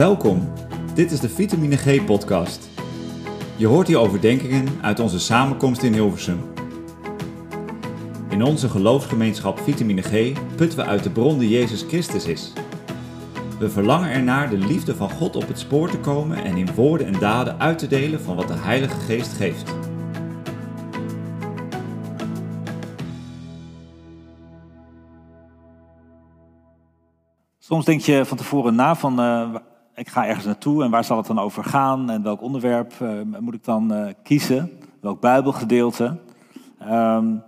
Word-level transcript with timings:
Welkom, 0.00 0.52
dit 0.94 1.12
is 1.12 1.20
de 1.20 1.28
Vitamine 1.28 1.76
G 1.76 2.04
podcast. 2.04 2.68
Je 3.56 3.66
hoort 3.66 3.86
hier 3.86 3.98
overdenkingen 3.98 4.66
uit 4.82 5.00
onze 5.00 5.18
samenkomst 5.18 5.82
in 5.82 5.92
Hilversum. 5.92 6.40
In 8.28 8.42
onze 8.42 8.68
geloofsgemeenschap 8.68 9.58
Vitamine 9.58 10.02
G 10.02 10.32
putten 10.56 10.78
we 10.78 10.84
uit 10.84 11.02
de 11.02 11.10
bron 11.10 11.38
die 11.38 11.48
Jezus 11.48 11.82
Christus 11.82 12.26
is. 12.26 12.52
We 13.58 13.70
verlangen 13.70 14.10
ernaar 14.10 14.50
de 14.50 14.58
liefde 14.58 14.94
van 14.94 15.10
God 15.10 15.36
op 15.36 15.48
het 15.48 15.58
spoor 15.58 15.90
te 15.90 15.98
komen 15.98 16.44
en 16.44 16.56
in 16.56 16.74
woorden 16.74 17.06
en 17.06 17.18
daden 17.18 17.58
uit 17.58 17.78
te 17.78 17.86
delen 17.86 18.20
van 18.20 18.36
wat 18.36 18.48
de 18.48 18.54
Heilige 18.54 19.00
Geest 19.00 19.32
geeft. 19.32 19.74
Soms 27.58 27.84
denk 27.84 28.00
je 28.00 28.24
van 28.24 28.36
tevoren 28.36 28.74
na 28.74 28.96
van, 28.96 29.20
uh, 29.20 29.54
ik 30.00 30.08
ga 30.08 30.26
ergens 30.26 30.44
naartoe 30.44 30.84
en 30.84 30.90
waar 30.90 31.04
zal 31.04 31.16
het 31.16 31.26
dan 31.26 31.38
over 31.38 31.64
gaan 31.64 32.10
en 32.10 32.22
welk 32.22 32.42
onderwerp 32.42 32.92
uh, 33.02 33.10
moet 33.40 33.54
ik 33.54 33.64
dan 33.64 33.92
uh, 33.92 34.06
kiezen, 34.22 34.70
welk 35.00 35.20
bijbelgedeelte. 35.20 36.04
Um, 36.82 37.42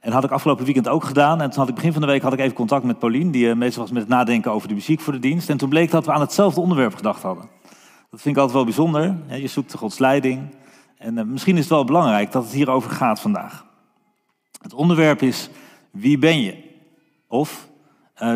en 0.00 0.12
dat 0.12 0.12
had 0.12 0.24
ik 0.24 0.30
afgelopen 0.30 0.64
weekend 0.64 0.88
ook 0.88 1.04
gedaan. 1.04 1.40
En 1.40 1.50
toen 1.50 1.58
had 1.58 1.68
ik 1.68 1.74
begin 1.74 1.92
van 1.92 2.00
de 2.00 2.06
week 2.06 2.22
had 2.22 2.32
ik 2.32 2.38
even 2.38 2.54
contact 2.54 2.84
met 2.84 2.98
Paulien, 2.98 3.30
die 3.30 3.54
meestal 3.54 3.82
was 3.82 3.92
met 3.92 4.02
het 4.02 4.10
nadenken 4.10 4.52
over 4.52 4.68
de 4.68 4.74
muziek 4.74 5.00
voor 5.00 5.12
de 5.12 5.18
dienst. 5.18 5.50
En 5.50 5.56
toen 5.56 5.68
bleek 5.68 5.90
dat 5.90 6.06
we 6.06 6.12
aan 6.12 6.20
hetzelfde 6.20 6.60
onderwerp 6.60 6.94
gedacht 6.94 7.22
hadden. 7.22 7.48
Dat 8.10 8.20
vind 8.20 8.36
ik 8.36 8.42
altijd 8.42 8.52
wel 8.52 8.64
bijzonder. 8.64 9.16
Je 9.28 9.46
zoekt 9.46 9.72
de 9.72 9.78
Gods 9.78 9.98
leiding. 9.98 10.54
En 10.98 11.30
misschien 11.30 11.54
is 11.54 11.60
het 11.60 11.70
wel 11.70 11.84
belangrijk 11.84 12.32
dat 12.32 12.42
het 12.42 12.52
hierover 12.52 12.90
gaat 12.90 13.20
vandaag. 13.20 13.66
Het 14.62 14.74
onderwerp 14.74 15.22
is 15.22 15.50
wie 15.90 16.18
ben 16.18 16.40
je? 16.40 16.64
Of 17.28 17.68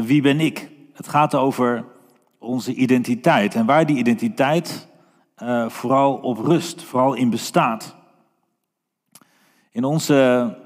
wie 0.02 0.23
ben 0.23 0.41
ik? 0.41 0.70
Het 0.92 1.09
gaat 1.09 1.34
over 1.34 1.84
onze 2.41 2.75
identiteit 2.75 3.55
en 3.55 3.67
waar 3.67 3.87
die 3.87 3.97
identiteit 3.97 4.89
uh, 5.42 5.69
vooral 5.69 6.14
op 6.14 6.39
rust, 6.39 6.83
vooral 6.83 7.14
in 7.14 7.31
bestaat. 7.31 7.97
In 9.70 9.84
onze 9.84 10.56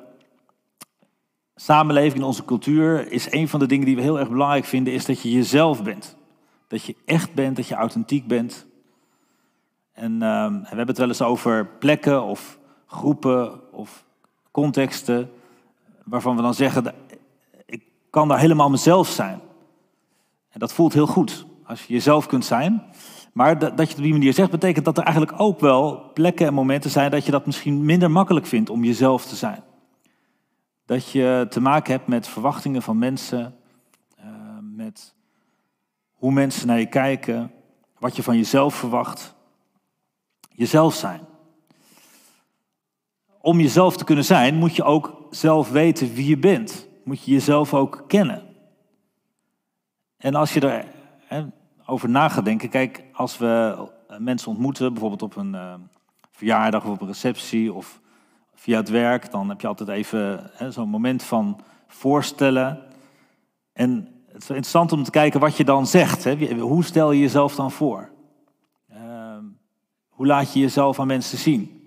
samenleving, 1.54 2.14
in 2.14 2.22
onze 2.22 2.44
cultuur, 2.44 3.12
is 3.12 3.32
een 3.32 3.48
van 3.48 3.60
de 3.60 3.66
dingen 3.66 3.86
die 3.86 3.96
we 3.96 4.02
heel 4.02 4.18
erg 4.18 4.28
belangrijk 4.28 4.64
vinden, 4.64 4.92
is 4.92 5.06
dat 5.06 5.22
je 5.22 5.30
jezelf 5.30 5.82
bent. 5.82 6.16
Dat 6.68 6.84
je 6.84 6.96
echt 7.04 7.34
bent, 7.34 7.56
dat 7.56 7.68
je 7.68 7.74
authentiek 7.74 8.26
bent. 8.26 8.66
En 9.92 10.12
uh, 10.12 10.46
we 10.46 10.66
hebben 10.66 10.86
het 10.86 10.98
wel 10.98 11.08
eens 11.08 11.22
over 11.22 11.66
plekken 11.66 12.22
of 12.22 12.58
groepen 12.86 13.72
of 13.72 14.04
contexten 14.50 15.30
waarvan 16.04 16.36
we 16.36 16.42
dan 16.42 16.54
zeggen, 16.54 16.94
ik 17.66 17.82
kan 18.10 18.28
daar 18.28 18.38
helemaal 18.38 18.70
mezelf 18.70 19.08
zijn. 19.08 19.40
En 20.48 20.58
dat 20.58 20.72
voelt 20.72 20.92
heel 20.92 21.06
goed 21.06 21.46
als 21.66 21.84
je 21.84 21.92
jezelf 21.92 22.26
kunt 22.26 22.44
zijn. 22.44 22.82
Maar 23.32 23.58
dat 23.58 23.76
je 23.76 23.82
het 23.82 23.96
op 23.96 24.02
die 24.02 24.12
manier 24.12 24.32
zegt, 24.32 24.50
betekent 24.50 24.84
dat 24.84 24.98
er 24.98 25.04
eigenlijk 25.04 25.40
ook 25.40 25.60
wel 25.60 26.10
plekken 26.12 26.46
en 26.46 26.54
momenten 26.54 26.90
zijn 26.90 27.10
dat 27.10 27.24
je 27.24 27.30
dat 27.30 27.46
misschien 27.46 27.84
minder 27.84 28.10
makkelijk 28.10 28.46
vindt 28.46 28.70
om 28.70 28.84
jezelf 28.84 29.26
te 29.26 29.36
zijn. 29.36 29.62
Dat 30.86 31.10
je 31.10 31.46
te 31.50 31.60
maken 31.60 31.92
hebt 31.92 32.06
met 32.06 32.28
verwachtingen 32.28 32.82
van 32.82 32.98
mensen, 32.98 33.54
uh, 34.18 34.24
met 34.60 35.14
hoe 36.12 36.32
mensen 36.32 36.66
naar 36.66 36.78
je 36.78 36.86
kijken, 36.86 37.52
wat 37.98 38.16
je 38.16 38.22
van 38.22 38.36
jezelf 38.36 38.74
verwacht. 38.74 39.34
Jezelf 40.50 40.94
zijn. 40.94 41.20
Om 43.40 43.60
jezelf 43.60 43.96
te 43.96 44.04
kunnen 44.04 44.24
zijn, 44.24 44.54
moet 44.54 44.76
je 44.76 44.84
ook 44.84 45.26
zelf 45.30 45.70
weten 45.70 46.14
wie 46.14 46.28
je 46.28 46.38
bent. 46.38 46.88
Moet 47.04 47.24
je 47.24 47.30
jezelf 47.30 47.74
ook 47.74 48.04
kennen. 48.06 48.42
En 50.16 50.34
als 50.34 50.54
je 50.54 50.60
er 50.60 50.86
over 51.86 52.08
na 52.08 52.28
gaat 52.28 52.44
denken, 52.44 52.68
kijk, 52.68 53.04
als 53.12 53.38
we 53.38 53.76
mensen 54.18 54.50
ontmoeten, 54.50 54.92
bijvoorbeeld 54.92 55.22
op 55.22 55.36
een 55.36 55.54
uh, 55.54 55.74
verjaardag 56.30 56.84
of 56.84 56.90
op 56.90 57.00
een 57.00 57.06
receptie 57.06 57.72
of 57.72 58.00
via 58.54 58.76
het 58.76 58.88
werk, 58.88 59.30
dan 59.30 59.48
heb 59.48 59.60
je 59.60 59.66
altijd 59.66 59.88
even 59.88 60.50
zo'n 60.68 60.88
moment 60.88 61.22
van 61.22 61.60
voorstellen. 61.86 62.82
En 63.72 64.08
het 64.26 64.42
is 64.42 64.48
interessant 64.48 64.92
om 64.92 65.04
te 65.04 65.10
kijken 65.10 65.40
wat 65.40 65.56
je 65.56 65.64
dan 65.64 65.86
zegt. 65.86 66.24
Hè. 66.24 66.58
Hoe 66.58 66.84
stel 66.84 67.12
je 67.12 67.20
jezelf 67.20 67.54
dan 67.54 67.70
voor? 67.70 68.10
Uh, 68.92 69.36
hoe 70.08 70.26
laat 70.26 70.52
je 70.52 70.60
jezelf 70.60 71.00
aan 71.00 71.06
mensen 71.06 71.38
zien? 71.38 71.82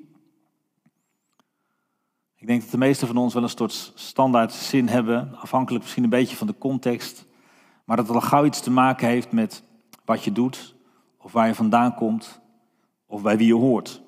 Ik 2.36 2.48
denk 2.48 2.62
dat 2.62 2.72
de 2.72 2.78
meesten 2.78 3.08
van 3.08 3.18
ons 3.18 3.34
wel 3.34 3.44
een 3.44 3.50
soort 3.50 3.92
standaard 3.96 4.54
zin 4.54 4.88
hebben, 4.88 5.36
afhankelijk 5.36 5.84
misschien 5.84 6.04
een 6.04 6.10
beetje 6.10 6.36
van 6.36 6.48
de 6.48 6.58
context. 6.58 7.26
Maar 7.88 7.98
dat 7.98 8.08
het 8.08 8.16
al 8.16 8.22
gauw 8.22 8.46
iets 8.46 8.62
te 8.62 8.72
maken 8.72 9.08
heeft 9.08 9.32
met 9.32 9.64
wat 10.06 10.24
je 10.24 10.32
doet, 10.32 10.76
of 11.18 11.32
waar 11.32 11.48
je 11.48 11.56
vandaan 11.56 11.96
komt, 11.96 12.40
of 13.06 13.22
bij 13.22 13.38
wie 13.38 13.48
je 13.48 13.54
hoort. 13.54 14.02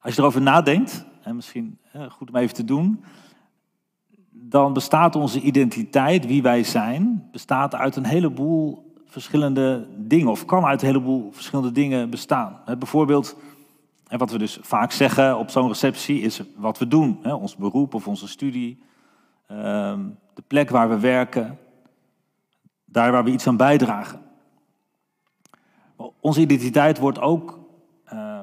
Als 0.00 0.14
je 0.14 0.20
erover 0.20 0.42
nadenkt, 0.42 1.04
en 1.22 1.36
misschien 1.36 1.78
goed 2.08 2.28
om 2.28 2.36
even 2.36 2.54
te 2.54 2.64
doen, 2.64 3.04
dan 4.30 4.72
bestaat 4.72 5.16
onze 5.16 5.40
identiteit, 5.40 6.26
wie 6.26 6.42
wij 6.42 6.64
zijn, 6.64 7.28
bestaat 7.32 7.74
uit 7.74 7.96
een 7.96 8.06
heleboel 8.06 8.92
verschillende 9.06 9.88
dingen, 9.96 10.28
of 10.28 10.44
kan 10.44 10.64
uit 10.64 10.80
een 10.82 10.88
heleboel 10.88 11.32
verschillende 11.32 11.72
dingen 11.72 12.10
bestaan. 12.10 12.60
Bijvoorbeeld, 12.78 13.36
wat 14.08 14.30
we 14.30 14.38
dus 14.38 14.58
vaak 14.60 14.92
zeggen 14.92 15.38
op 15.38 15.50
zo'n 15.50 15.68
receptie, 15.68 16.20
is 16.20 16.42
wat 16.56 16.78
we 16.78 16.88
doen. 16.88 17.32
Ons 17.32 17.56
beroep 17.56 17.94
of 17.94 18.08
onze 18.08 18.28
studie, 18.28 18.82
ehm, 19.46 20.00
de 20.34 20.42
plek 20.46 20.70
waar 20.70 20.88
we 20.88 20.98
werken, 20.98 21.58
daar 22.92 23.12
waar 23.12 23.24
we 23.24 23.30
iets 23.30 23.46
aan 23.46 23.56
bijdragen. 23.56 24.20
Onze 26.20 26.40
identiteit 26.40 26.98
wordt 26.98 27.20
ook 27.20 27.58
uh, 28.12 28.40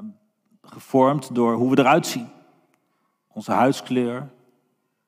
gevormd 0.61 1.35
door 1.35 1.53
hoe 1.53 1.69
we 1.69 1.79
eruit 1.79 2.07
zien. 2.07 2.27
Onze 3.27 3.51
huidskleur, 3.51 4.29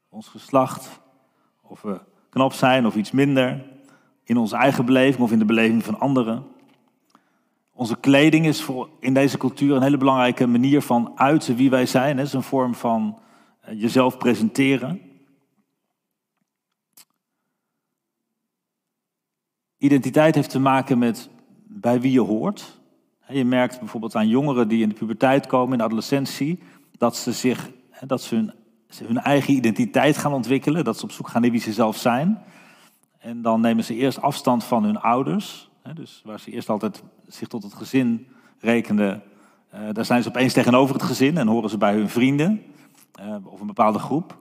ons 0.09 0.27
geslacht, 0.27 1.01
of 1.61 1.81
we 1.81 1.99
knap 2.29 2.53
zijn 2.53 2.85
of 2.85 2.95
iets 2.95 3.11
minder, 3.11 3.63
in 4.23 4.37
onze 4.37 4.55
eigen 4.55 4.85
beleving 4.85 5.23
of 5.23 5.31
in 5.31 5.39
de 5.39 5.45
beleving 5.45 5.83
van 5.83 5.99
anderen. 5.99 6.43
Onze 7.73 7.99
kleding 7.99 8.45
is 8.45 8.61
voor 8.61 8.89
in 8.99 9.13
deze 9.13 9.37
cultuur 9.37 9.75
een 9.75 9.81
hele 9.81 9.97
belangrijke 9.97 10.47
manier 10.47 10.81
van 10.81 11.11
uiten 11.15 11.55
wie 11.55 11.69
wij 11.69 11.85
zijn. 11.85 12.17
Het 12.17 12.27
is 12.27 12.33
een 12.33 12.43
vorm 12.43 12.75
van 12.75 13.19
eh, 13.61 13.81
jezelf 13.81 14.17
presenteren. 14.17 15.10
Identiteit 19.81 20.35
heeft 20.35 20.49
te 20.49 20.59
maken 20.59 20.97
met 20.97 21.29
bij 21.67 22.01
wie 22.01 22.11
je 22.11 22.19
hoort. 22.21 22.79
Je 23.27 23.45
merkt 23.45 23.79
bijvoorbeeld 23.79 24.15
aan 24.15 24.27
jongeren 24.27 24.67
die 24.67 24.81
in 24.81 24.89
de 24.89 24.95
puberteit 24.95 25.47
komen, 25.47 25.71
in 25.71 25.77
de 25.77 25.83
adolescentie, 25.83 26.59
dat 26.97 27.15
ze, 27.15 27.31
zich, 27.31 27.69
dat 28.05 28.21
ze 28.21 28.35
hun, 28.35 28.51
hun 29.03 29.17
eigen 29.17 29.53
identiteit 29.53 30.17
gaan 30.17 30.33
ontwikkelen, 30.33 30.83
dat 30.83 30.97
ze 30.97 31.03
op 31.03 31.11
zoek 31.11 31.27
gaan 31.27 31.41
naar 31.41 31.51
wie 31.51 31.59
ze 31.59 31.73
zelf 31.73 31.97
zijn. 31.97 32.39
En 33.19 33.41
dan 33.41 33.61
nemen 33.61 33.83
ze 33.83 33.95
eerst 33.95 34.21
afstand 34.21 34.63
van 34.63 34.83
hun 34.83 34.99
ouders, 34.99 35.69
dus 35.93 36.21
waar 36.25 36.39
ze 36.39 36.51
eerst 36.51 36.69
altijd 36.69 37.03
zich 37.27 37.47
tot 37.47 37.63
het 37.63 37.73
gezin 37.73 38.27
rekenden, 38.59 39.23
eh, 39.69 39.79
daar 39.91 40.05
zijn 40.05 40.23
ze 40.23 40.29
opeens 40.29 40.53
tegenover 40.53 40.95
het 40.95 41.03
gezin 41.03 41.37
en 41.37 41.47
horen 41.47 41.69
ze 41.69 41.77
bij 41.77 41.93
hun 41.93 42.09
vrienden 42.09 42.61
eh, 43.13 43.35
of 43.43 43.59
een 43.59 43.67
bepaalde 43.67 43.99
groep. 43.99 44.37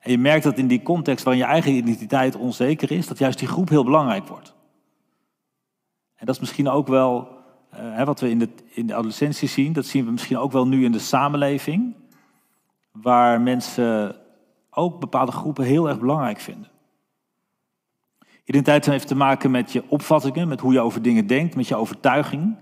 En 0.00 0.10
je 0.10 0.18
merkt 0.18 0.44
dat 0.44 0.58
in 0.58 0.66
die 0.66 0.82
context 0.82 1.24
waarin 1.24 1.42
je 1.42 1.50
eigen 1.50 1.72
identiteit 1.72 2.36
onzeker 2.36 2.90
is, 2.90 3.06
dat 3.06 3.18
juist 3.18 3.38
die 3.38 3.48
groep 3.48 3.68
heel 3.68 3.84
belangrijk 3.84 4.28
wordt. 4.28 4.58
En 6.20 6.26
dat 6.26 6.34
is 6.34 6.40
misschien 6.40 6.68
ook 6.68 6.86
wel 6.86 7.38
uh, 7.74 8.02
wat 8.02 8.20
we 8.20 8.30
in 8.30 8.38
de, 8.38 8.48
in 8.68 8.86
de 8.86 8.94
adolescentie 8.94 9.48
zien. 9.48 9.72
Dat 9.72 9.86
zien 9.86 10.04
we 10.04 10.10
misschien 10.10 10.38
ook 10.38 10.52
wel 10.52 10.66
nu 10.66 10.84
in 10.84 10.92
de 10.92 10.98
samenleving. 10.98 11.94
Waar 12.92 13.40
mensen 13.40 14.16
ook 14.70 15.00
bepaalde 15.00 15.32
groepen 15.32 15.64
heel 15.64 15.88
erg 15.88 15.98
belangrijk 15.98 16.40
vinden. 16.40 16.70
Identiteit 18.44 18.86
heeft 18.86 19.06
te 19.06 19.14
maken 19.14 19.50
met 19.50 19.72
je 19.72 19.84
opvattingen, 19.88 20.48
met 20.48 20.60
hoe 20.60 20.72
je 20.72 20.80
over 20.80 21.02
dingen 21.02 21.26
denkt, 21.26 21.56
met 21.56 21.68
je 21.68 21.76
overtuiging. 21.76 22.56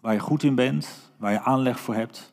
Waar 0.00 0.12
je 0.12 0.18
goed 0.18 0.42
in 0.42 0.54
bent, 0.54 1.12
waar 1.16 1.32
je 1.32 1.40
aanleg 1.40 1.80
voor 1.80 1.94
hebt. 1.94 2.32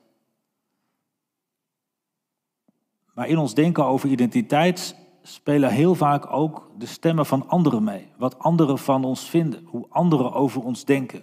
Maar 3.14 3.28
in 3.28 3.38
ons 3.38 3.54
denken 3.54 3.86
over 3.86 4.10
identiteit 4.10 5.07
spelen 5.28 5.70
heel 5.70 5.96
vaak 5.96 6.32
ook 6.32 6.72
de 6.78 6.86
stemmen 6.86 7.26
van 7.26 7.48
anderen 7.48 7.84
mee. 7.84 8.08
Wat 8.18 8.40
anderen 8.40 8.78
van 8.78 9.04
ons 9.04 9.30
vinden, 9.30 9.66
hoe 9.66 9.86
anderen 9.90 10.34
over 10.34 10.64
ons 10.64 10.86
denken. 10.86 11.22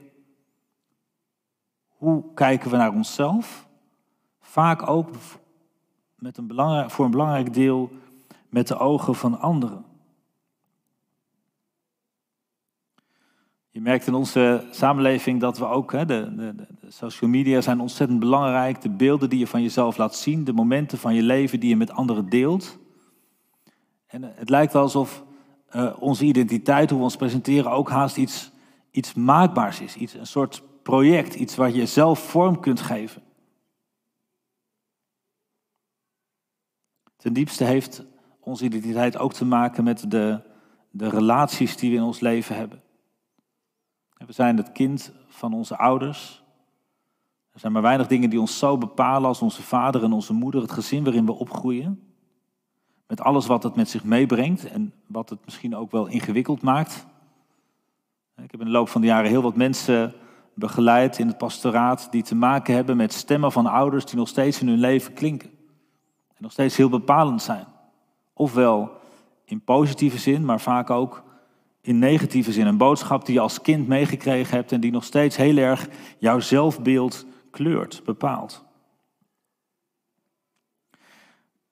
Hoe 1.88 2.24
kijken 2.34 2.70
we 2.70 2.76
naar 2.76 2.92
onszelf? 2.92 3.68
Vaak 4.40 4.88
ook 4.88 5.08
met 6.14 6.36
een 6.36 6.90
voor 6.90 7.04
een 7.04 7.10
belangrijk 7.10 7.54
deel 7.54 7.90
met 8.48 8.68
de 8.68 8.78
ogen 8.78 9.14
van 9.14 9.40
anderen. 9.40 9.84
Je 13.70 13.80
merkt 13.80 14.06
in 14.06 14.14
onze 14.14 14.64
samenleving 14.70 15.40
dat 15.40 15.58
we 15.58 15.66
ook, 15.66 15.92
hè, 15.92 16.06
de, 16.06 16.34
de, 16.36 16.54
de, 16.54 16.66
social 16.88 17.30
media 17.30 17.60
zijn 17.60 17.80
ontzettend 17.80 18.20
belangrijk. 18.20 18.82
De 18.82 18.90
beelden 18.90 19.30
die 19.30 19.38
je 19.38 19.46
van 19.46 19.62
jezelf 19.62 19.96
laat 19.96 20.16
zien, 20.16 20.44
de 20.44 20.52
momenten 20.52 20.98
van 20.98 21.14
je 21.14 21.22
leven 21.22 21.60
die 21.60 21.68
je 21.68 21.76
met 21.76 21.90
anderen 21.90 22.28
deelt. 22.28 22.82
En 24.14 24.22
het 24.22 24.48
lijkt 24.48 24.72
wel 24.72 24.82
alsof 24.82 25.24
onze 25.98 26.24
identiteit, 26.24 26.90
hoe 26.90 26.98
we 26.98 27.04
ons 27.04 27.16
presenteren, 27.16 27.70
ook 27.70 27.90
haast 27.90 28.16
iets, 28.16 28.50
iets 28.90 29.14
maakbaars 29.14 29.80
is. 29.80 29.96
Iets, 29.96 30.14
een 30.14 30.26
soort 30.26 30.62
project, 30.82 31.34
iets 31.34 31.56
waar 31.56 31.70
je 31.70 31.86
zelf 31.86 32.18
vorm 32.18 32.60
kunt 32.60 32.80
geven. 32.80 33.22
Ten 37.16 37.32
diepste 37.32 37.64
heeft 37.64 38.04
onze 38.40 38.64
identiteit 38.64 39.16
ook 39.18 39.32
te 39.32 39.44
maken 39.44 39.84
met 39.84 40.10
de, 40.10 40.40
de 40.90 41.08
relaties 41.08 41.76
die 41.76 41.90
we 41.90 41.96
in 41.96 42.02
ons 42.02 42.20
leven 42.20 42.56
hebben. 42.56 42.82
We 44.26 44.32
zijn 44.32 44.56
het 44.56 44.72
kind 44.72 45.12
van 45.26 45.54
onze 45.54 45.76
ouders. 45.76 46.42
Er 47.52 47.60
zijn 47.60 47.72
maar 47.72 47.82
weinig 47.82 48.06
dingen 48.06 48.30
die 48.30 48.40
ons 48.40 48.58
zo 48.58 48.78
bepalen 48.78 49.28
als 49.28 49.42
onze 49.42 49.62
vader 49.62 50.02
en 50.02 50.12
onze 50.12 50.32
moeder, 50.32 50.60
het 50.60 50.72
gezin 50.72 51.04
waarin 51.04 51.26
we 51.26 51.32
opgroeien. 51.32 52.13
Met 53.06 53.20
alles 53.20 53.46
wat 53.46 53.62
het 53.62 53.76
met 53.76 53.88
zich 53.88 54.04
meebrengt 54.04 54.64
en 54.64 54.92
wat 55.06 55.30
het 55.30 55.38
misschien 55.44 55.76
ook 55.76 55.90
wel 55.90 56.06
ingewikkeld 56.06 56.62
maakt. 56.62 57.06
Ik 58.36 58.50
heb 58.50 58.60
in 58.60 58.66
de 58.66 58.72
loop 58.72 58.88
van 58.88 59.00
de 59.00 59.06
jaren 59.06 59.30
heel 59.30 59.42
wat 59.42 59.56
mensen 59.56 60.14
begeleid 60.54 61.18
in 61.18 61.26
het 61.26 61.38
pastoraat 61.38 62.08
die 62.10 62.22
te 62.22 62.34
maken 62.34 62.74
hebben 62.74 62.96
met 62.96 63.12
stemmen 63.12 63.52
van 63.52 63.66
ouders 63.66 64.04
die 64.04 64.16
nog 64.16 64.28
steeds 64.28 64.60
in 64.60 64.68
hun 64.68 64.78
leven 64.78 65.12
klinken. 65.12 65.50
En 66.28 66.42
nog 66.42 66.52
steeds 66.52 66.76
heel 66.76 66.88
bepalend 66.88 67.42
zijn. 67.42 67.66
Ofwel 68.32 68.90
in 69.44 69.60
positieve 69.60 70.18
zin, 70.18 70.44
maar 70.44 70.60
vaak 70.60 70.90
ook 70.90 71.22
in 71.80 71.98
negatieve 71.98 72.52
zin. 72.52 72.66
Een 72.66 72.76
boodschap 72.76 73.26
die 73.26 73.34
je 73.34 73.40
als 73.40 73.60
kind 73.60 73.88
meegekregen 73.88 74.56
hebt 74.56 74.72
en 74.72 74.80
die 74.80 74.90
nog 74.90 75.04
steeds 75.04 75.36
heel 75.36 75.56
erg 75.56 75.88
jouw 76.18 76.40
zelfbeeld 76.40 77.26
kleurt, 77.50 78.02
bepaalt. 78.04 78.63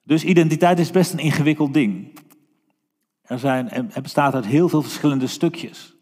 Dus 0.04 0.25
identiteit 0.25 0.78
is 0.78 0.90
best 0.90 1.12
een 1.12 1.19
ingewikkeld 1.19 1.75
ding. 1.75 2.19
Er, 3.22 3.38
zijn, 3.38 3.70
er 3.70 4.02
bestaat 4.02 4.34
uit 4.34 4.46
heel 4.46 4.69
veel 4.69 4.82
verschillende 4.82 5.26
stukjes. 5.26 5.96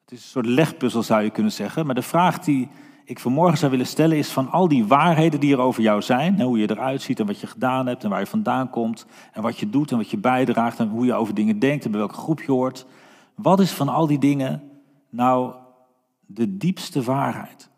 Het 0.00 0.12
is 0.12 0.22
een 0.22 0.30
soort 0.30 0.46
legpuzzel 0.46 1.02
zou 1.02 1.22
je 1.22 1.30
kunnen 1.30 1.52
zeggen. 1.52 1.86
Maar 1.86 1.94
de 1.94 2.02
vraag 2.02 2.38
die 2.38 2.68
ik 3.04 3.18
vanmorgen 3.18 3.58
zou 3.58 3.70
willen 3.70 3.86
stellen 3.86 4.16
is 4.16 4.30
van 4.30 4.50
al 4.50 4.68
die 4.68 4.86
waarheden 4.86 5.40
die 5.40 5.52
er 5.52 5.60
over 5.60 5.82
jou 5.82 6.02
zijn, 6.02 6.40
hoe 6.40 6.58
je 6.58 6.70
eruit 6.70 7.02
ziet 7.02 7.20
en 7.20 7.26
wat 7.26 7.40
je 7.40 7.46
gedaan 7.46 7.86
hebt 7.86 8.04
en 8.04 8.10
waar 8.10 8.20
je 8.20 8.26
vandaan 8.26 8.70
komt 8.70 9.06
en 9.32 9.42
wat 9.42 9.58
je 9.58 9.70
doet 9.70 9.90
en 9.90 9.96
wat 9.96 10.10
je 10.10 10.18
bijdraagt 10.18 10.78
en 10.78 10.88
hoe 10.88 11.04
je 11.04 11.14
over 11.14 11.34
dingen 11.34 11.58
denkt 11.58 11.84
en 11.84 11.90
bij 11.90 12.00
welke 12.00 12.14
groep 12.14 12.40
je 12.40 12.52
hoort. 12.52 12.86
Wat 13.34 13.60
is 13.60 13.72
van 13.72 13.88
al 13.88 14.06
die 14.06 14.18
dingen 14.18 14.62
nou 15.10 15.54
de 16.26 16.56
diepste 16.56 17.02
waarheid? 17.02 17.70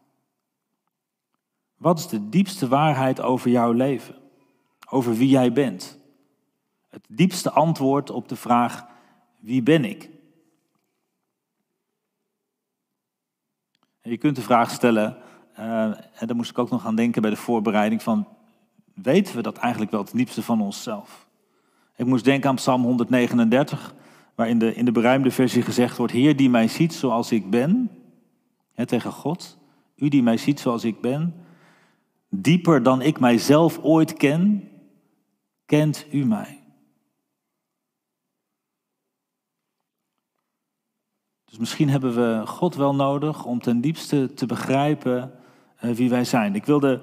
Wat 1.77 1.99
is 1.99 2.09
de 2.09 2.29
diepste 2.29 2.69
waarheid 2.69 3.21
over 3.21 3.51
jouw 3.51 3.73
leven? 3.73 4.20
Over 4.91 5.15
wie 5.15 5.29
jij 5.29 5.53
bent? 5.53 5.99
Het 6.89 7.07
diepste 7.09 7.51
antwoord 7.51 8.11
op 8.11 8.29
de 8.29 8.37
vraag: 8.37 8.87
wie 9.39 9.63
ben 9.63 9.85
ik? 9.85 10.11
je 14.03 14.17
kunt 14.17 14.37
de 14.37 14.43
vraag 14.43 14.71
stellen, 14.71 15.17
uh, 15.59 15.83
en 15.93 16.27
daar 16.27 16.37
moest 16.37 16.51
ik 16.51 16.59
ook 16.59 16.71
nog 16.71 16.87
aan 16.87 16.95
denken 16.95 17.23
bij 17.23 17.31
de 17.31 17.37
voorbereiding 17.37 18.03
van, 18.03 18.29
weten 18.95 19.37
we 19.37 19.43
dat 19.43 19.57
eigenlijk 19.57 19.91
wel 19.93 20.01
het 20.01 20.13
diepste 20.13 20.43
van 20.43 20.61
onszelf? 20.61 21.29
Ik 21.97 22.07
moest 22.07 22.25
denken 22.25 22.49
aan 22.49 22.55
Psalm 22.55 22.83
139, 22.83 23.95
waar 24.35 24.49
in 24.49 24.59
de, 24.59 24.75
in 24.75 24.85
de 24.85 24.93
beruimde 24.93 25.31
versie 25.31 25.63
gezegd 25.63 25.97
wordt, 25.97 26.13
Heer 26.13 26.37
die 26.37 26.51
mij 26.51 26.69
ziet 26.69 26.95
zoals 26.95 27.33
ik 27.33 27.51
ben, 27.51 27.91
hè, 28.73 28.87
tegen 28.87 29.13
God, 29.13 29.59
u 29.97 30.09
die 30.09 30.23
mij 30.23 30.37
ziet 30.37 30.61
zoals 30.61 30.85
ik 30.85 31.01
ben, 31.01 31.35
dieper 32.29 32.83
dan 32.83 33.03
ik 33.03 33.21
mijzelf 33.21 33.79
ooit 33.79 34.13
ken, 34.13 34.70
kent 35.71 36.07
u 36.11 36.25
mij. 36.25 36.59
Dus 41.45 41.59
misschien 41.59 41.89
hebben 41.89 42.15
we 42.15 42.47
God 42.47 42.75
wel 42.75 42.95
nodig 42.95 43.45
om 43.45 43.61
ten 43.61 43.81
diepste 43.81 44.35
te 44.35 44.47
begrijpen 44.47 45.33
uh, 45.85 45.91
wie 45.91 46.11
wij 46.11 46.25
zijn. 46.25 46.55
Ik 46.55 46.65
wilde 46.65 47.01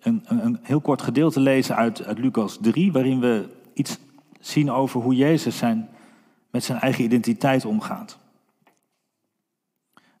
een, 0.00 0.24
een, 0.24 0.58
heel 0.62 0.80
kort 0.80 1.02
gedeelte 1.02 1.40
lezen 1.40 1.76
uit, 1.76 2.04
uit 2.04 2.18
Lucas 2.18 2.58
3, 2.60 2.92
waarin 2.92 3.20
we 3.20 3.48
iets 3.72 3.98
zien 4.40 4.70
over 4.70 5.00
hoe 5.00 5.14
Jezus 5.14 5.56
zijn, 5.56 5.88
met 6.50 6.64
zijn 6.64 6.80
eigen 6.80 7.04
identiteit 7.04 7.64
omgaat. 7.64 8.18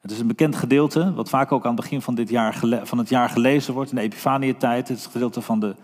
Het 0.00 0.10
is 0.10 0.18
een 0.18 0.26
bekend 0.26 0.56
gedeelte, 0.56 1.14
wat 1.14 1.28
vaak 1.28 1.52
ook 1.52 1.62
aan 1.64 1.74
het 1.74 1.80
begin 1.80 2.02
van, 2.02 2.14
dit 2.14 2.28
jaar, 2.28 2.54
van 2.82 2.98
het 2.98 3.08
jaar 3.08 3.28
gelezen 3.28 3.74
wordt, 3.74 3.90
in 3.90 3.96
de 3.96 4.02
Epifaniëtijd. 4.02 4.88
Het 4.88 4.96
is 4.96 5.04
het 5.04 5.12
gedeelte 5.12 5.40
van 5.40 5.60
de 5.60 5.74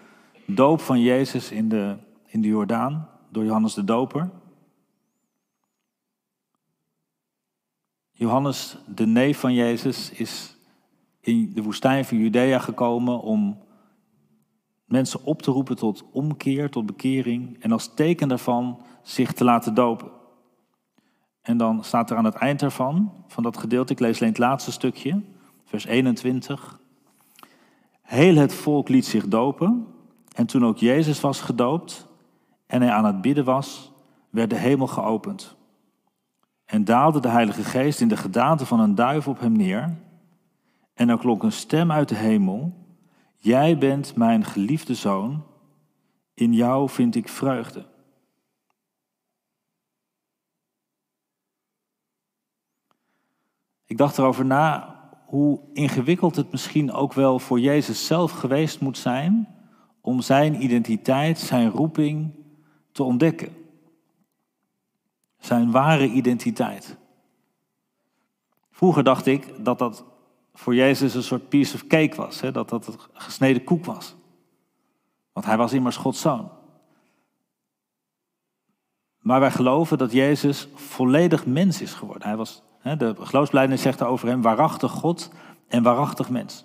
doop 0.46 0.80
van 0.80 1.00
Jezus 1.00 1.50
in 1.50 1.68
de, 1.68 1.96
in 2.26 2.40
de 2.40 2.48
Jordaan, 2.48 3.08
door 3.30 3.44
Johannes 3.44 3.74
de 3.74 3.84
Doper. 3.84 4.30
Johannes, 8.10 8.76
de 8.86 9.06
neef 9.06 9.38
van 9.38 9.54
Jezus, 9.54 10.10
is 10.10 10.56
in 11.20 11.52
de 11.54 11.62
woestijn 11.62 12.04
van 12.04 12.18
Judea 12.18 12.58
gekomen 12.58 13.20
om 13.20 13.58
mensen 14.84 15.24
op 15.24 15.42
te 15.42 15.50
roepen 15.50 15.76
tot 15.76 16.04
omkeer, 16.12 16.70
tot 16.70 16.86
bekering 16.86 17.62
en 17.62 17.72
als 17.72 17.94
teken 17.94 18.28
daarvan 18.28 18.82
zich 19.02 19.32
te 19.32 19.44
laten 19.44 19.74
dopen. 19.74 20.10
En 21.42 21.56
dan 21.56 21.84
staat 21.84 22.10
er 22.10 22.16
aan 22.16 22.24
het 22.24 22.34
eind 22.34 22.60
daarvan, 22.60 23.12
van 23.26 23.42
dat 23.42 23.56
gedeelte, 23.56 23.92
ik 23.92 24.00
lees 24.00 24.20
alleen 24.20 24.32
het 24.32 24.38
laatste 24.38 24.72
stukje, 24.72 25.22
vers 25.64 25.84
21. 25.84 26.80
Heel 28.02 28.36
het 28.36 28.54
volk 28.54 28.88
liet 28.88 29.06
zich 29.06 29.28
dopen 29.28 29.86
en 30.34 30.46
toen 30.46 30.64
ook 30.64 30.78
Jezus 30.78 31.20
was 31.20 31.40
gedoopt 31.40 32.08
en 32.66 32.82
hij 32.82 32.90
aan 32.90 33.04
het 33.04 33.20
bidden 33.20 33.44
was, 33.44 33.92
werd 34.30 34.50
de 34.50 34.56
hemel 34.56 34.86
geopend. 34.86 35.56
En 36.64 36.84
daalde 36.84 37.20
de 37.20 37.28
Heilige 37.28 37.64
Geest 37.64 38.00
in 38.00 38.08
de 38.08 38.16
gedaante 38.16 38.66
van 38.66 38.80
een 38.80 38.94
duif 38.94 39.28
op 39.28 39.40
hem 39.40 39.52
neer. 39.52 39.96
En 40.94 41.08
er 41.08 41.18
klonk 41.18 41.42
een 41.42 41.52
stem 41.52 41.92
uit 41.92 42.08
de 42.08 42.14
hemel: 42.14 42.72
Jij 43.36 43.78
bent 43.78 44.16
mijn 44.16 44.44
geliefde 44.44 44.94
zoon, 44.94 45.44
in 46.34 46.52
jou 46.52 46.88
vind 46.88 47.14
ik 47.14 47.28
vreugde. 47.28 47.86
Ik 53.84 53.96
dacht 53.96 54.18
erover 54.18 54.44
na 54.44 54.98
hoe 55.26 55.60
ingewikkeld 55.72 56.36
het 56.36 56.50
misschien 56.50 56.92
ook 56.92 57.12
wel 57.12 57.38
voor 57.38 57.60
Jezus 57.60 58.06
zelf 58.06 58.30
geweest 58.30 58.80
moet 58.80 58.98
zijn 58.98 59.48
om 60.00 60.20
zijn 60.20 60.62
identiteit, 60.62 61.38
zijn 61.38 61.70
roeping 61.70 62.34
te 62.92 63.02
ontdekken. 63.02 63.56
Zijn 65.38 65.70
ware 65.70 66.06
identiteit. 66.06 66.96
Vroeger 68.70 69.04
dacht 69.04 69.26
ik 69.26 69.64
dat 69.64 69.78
dat 69.78 70.04
voor 70.54 70.74
Jezus 70.74 71.14
een 71.14 71.22
soort 71.22 71.48
piece 71.48 71.74
of 71.74 71.86
cake 71.86 72.16
was, 72.16 72.40
hè? 72.40 72.52
dat 72.52 72.68
dat 72.68 72.86
het 72.86 72.96
gesneden 73.12 73.64
koek 73.64 73.84
was. 73.84 74.14
Want 75.32 75.46
hij 75.46 75.56
was 75.56 75.72
immers 75.72 75.96
Gods 75.96 76.20
zoon. 76.20 76.50
Maar 79.18 79.40
wij 79.40 79.50
geloven 79.50 79.98
dat 79.98 80.12
Jezus 80.12 80.68
volledig 80.74 81.46
mens 81.46 81.80
is 81.80 81.92
geworden. 81.92 82.28
Hij 82.28 82.36
was, 82.36 82.62
hè, 82.78 82.96
de 82.96 83.14
geloofsbelijdenis 83.18 83.82
zegt 83.82 84.02
over 84.02 84.28
hem 84.28 84.42
waarachtig 84.42 84.90
God 84.90 85.30
en 85.68 85.82
waarachtig 85.82 86.30
mens. 86.30 86.64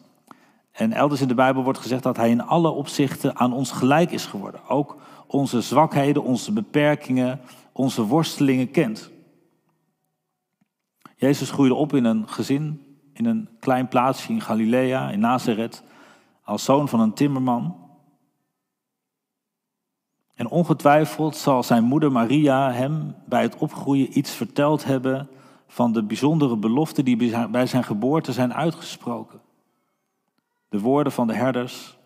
En 0.76 0.92
elders 0.92 1.22
in 1.22 1.28
de 1.28 1.34
Bijbel 1.34 1.64
wordt 1.64 1.80
gezegd 1.80 2.04
dat 2.04 2.18
hij 2.18 2.30
in 2.30 2.42
alle 2.42 2.70
opzichten 2.70 3.36
aan 3.36 3.54
ons 3.54 3.72
gelijk 3.72 4.12
is 4.12 4.26
geworden. 4.26 4.68
Ook 4.68 4.98
onze 5.28 5.62
zwakheden, 5.62 6.24
onze 6.24 6.52
beperkingen, 6.52 7.42
onze 7.72 8.06
worstelingen 8.06 8.72
kent. 8.72 9.12
Jezus 11.16 11.52
groeide 11.52 11.76
op 11.76 11.94
in 11.94 12.04
een 12.04 12.28
gezin, 12.28 12.98
in 13.14 13.26
een 13.26 13.50
klein 13.60 13.88
plaatsje 13.88 14.34
in 14.34 14.42
Galilea, 14.42 15.10
in 15.10 15.20
Nazareth, 15.20 15.84
als 16.44 16.64
zoon 16.64 16.90
van 16.90 17.00
een 17.00 17.14
timmerman. 17.14 17.76
En 20.34 20.50
ongetwijfeld 20.50 21.36
zal 21.36 21.64
zijn 21.64 21.84
moeder 21.84 22.12
Maria 22.12 22.72
hem 22.72 23.16
bij 23.26 23.42
het 23.42 23.58
opgroeien 23.58 24.18
iets 24.18 24.32
verteld 24.32 24.86
hebben 24.86 25.30
van 25.68 25.94
de 25.94 26.04
bijzondere 26.04 26.58
beloften 26.58 27.06
die 27.06 27.48
bij 27.50 27.66
zijn 27.66 27.84
geboorte 27.84 28.32
zijn 28.32 28.54
uitgesproken. 28.54 29.44
De 30.70 30.80
woorden 30.80 31.12
van 31.12 31.28
de 31.28 31.36
herders, 31.36 31.98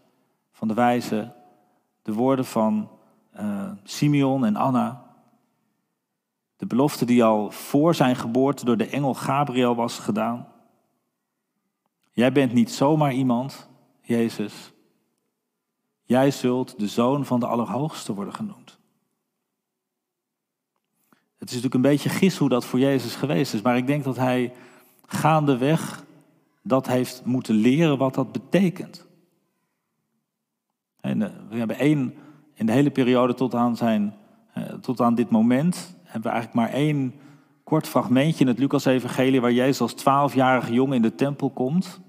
van 0.51 0.67
de 0.67 0.73
wijzen, 0.73 1.33
de 2.01 2.13
woorden 2.13 2.45
van 2.45 2.89
uh, 3.39 3.71
Simeon 3.83 4.45
en 4.45 4.55
Anna. 4.55 5.03
De 6.57 6.65
belofte 6.65 7.05
die 7.05 7.23
al 7.23 7.51
voor 7.51 7.95
zijn 7.95 8.15
geboorte 8.15 8.65
door 8.65 8.77
de 8.77 8.89
engel 8.89 9.13
Gabriel 9.13 9.75
was 9.75 9.99
gedaan. 9.99 10.47
Jij 12.11 12.31
bent 12.31 12.53
niet 12.53 12.71
zomaar 12.71 13.13
iemand, 13.13 13.69
Jezus. 14.01 14.71
Jij 16.03 16.31
zult 16.31 16.79
de 16.79 16.87
zoon 16.87 17.25
van 17.25 17.39
de 17.39 17.45
Allerhoogste 17.45 18.13
worden 18.13 18.33
genoemd. 18.33 18.79
Het 21.37 21.49
is 21.49 21.55
natuurlijk 21.55 21.73
een 21.73 21.91
beetje 21.91 22.09
gis 22.09 22.37
hoe 22.37 22.49
dat 22.49 22.65
voor 22.65 22.79
Jezus 22.79 23.15
geweest 23.15 23.53
is, 23.53 23.61
maar 23.61 23.77
ik 23.77 23.87
denk 23.87 24.03
dat 24.03 24.15
hij 24.15 24.53
gaandeweg 25.05 26.05
dat 26.61 26.87
heeft 26.87 27.25
moeten 27.25 27.55
leren 27.55 27.97
wat 27.97 28.13
dat 28.13 28.31
betekent. 28.31 29.07
En 31.01 31.21
eh, 31.21 31.29
we 31.49 31.57
hebben 31.57 31.77
één, 31.77 32.13
in 32.53 32.65
de 32.65 32.71
hele 32.71 32.91
periode 32.91 33.33
tot 33.33 33.55
aan 33.55 33.75
zijn, 33.75 34.13
eh, 34.53 34.63
tot 34.63 35.01
aan 35.01 35.15
dit 35.15 35.29
moment 35.29 35.95
hebben 36.03 36.31
we 36.31 36.37
eigenlijk 36.37 36.53
maar 36.53 36.79
één 36.79 37.13
kort 37.63 37.87
fragmentje 37.87 38.41
in 38.41 38.47
het 38.47 38.59
Lucas-evangelie 38.59 39.41
waar 39.41 39.51
Jezus 39.51 39.81
als 39.81 39.93
twaalfjarige 39.93 40.73
jongen 40.73 40.95
in 40.95 41.01
de 41.01 41.15
tempel 41.15 41.49
komt. 41.49 42.01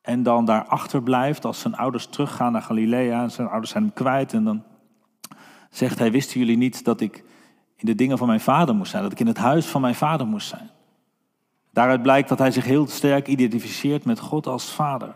En 0.00 0.22
dan 0.22 0.44
daar 0.44 0.64
achterblijft 0.64 1.44
als 1.44 1.60
zijn 1.60 1.74
ouders 1.74 2.06
teruggaan 2.06 2.52
naar 2.52 2.62
Galilea. 2.62 3.22
En 3.22 3.30
zijn 3.30 3.48
ouders 3.48 3.70
zijn 3.70 3.84
hem 3.84 3.92
kwijt. 3.92 4.32
En 4.32 4.44
dan 4.44 4.62
zegt 5.70 5.98
hij, 5.98 6.10
wisten 6.10 6.40
jullie 6.40 6.56
niet 6.56 6.84
dat 6.84 7.00
ik 7.00 7.24
in 7.76 7.86
de 7.86 7.94
dingen 7.94 8.18
van 8.18 8.26
mijn 8.26 8.40
vader 8.40 8.74
moest 8.74 8.90
zijn? 8.90 9.02
Dat 9.02 9.12
ik 9.12 9.20
in 9.20 9.26
het 9.26 9.36
huis 9.36 9.66
van 9.66 9.80
mijn 9.80 9.94
vader 9.94 10.26
moest 10.26 10.48
zijn? 10.48 10.70
Daaruit 11.72 12.02
blijkt 12.02 12.28
dat 12.28 12.38
hij 12.38 12.50
zich 12.50 12.64
heel 12.64 12.86
sterk 12.86 13.26
identificeert 13.26 14.04
met 14.04 14.20
God 14.20 14.46
als 14.46 14.72
vader. 14.72 15.14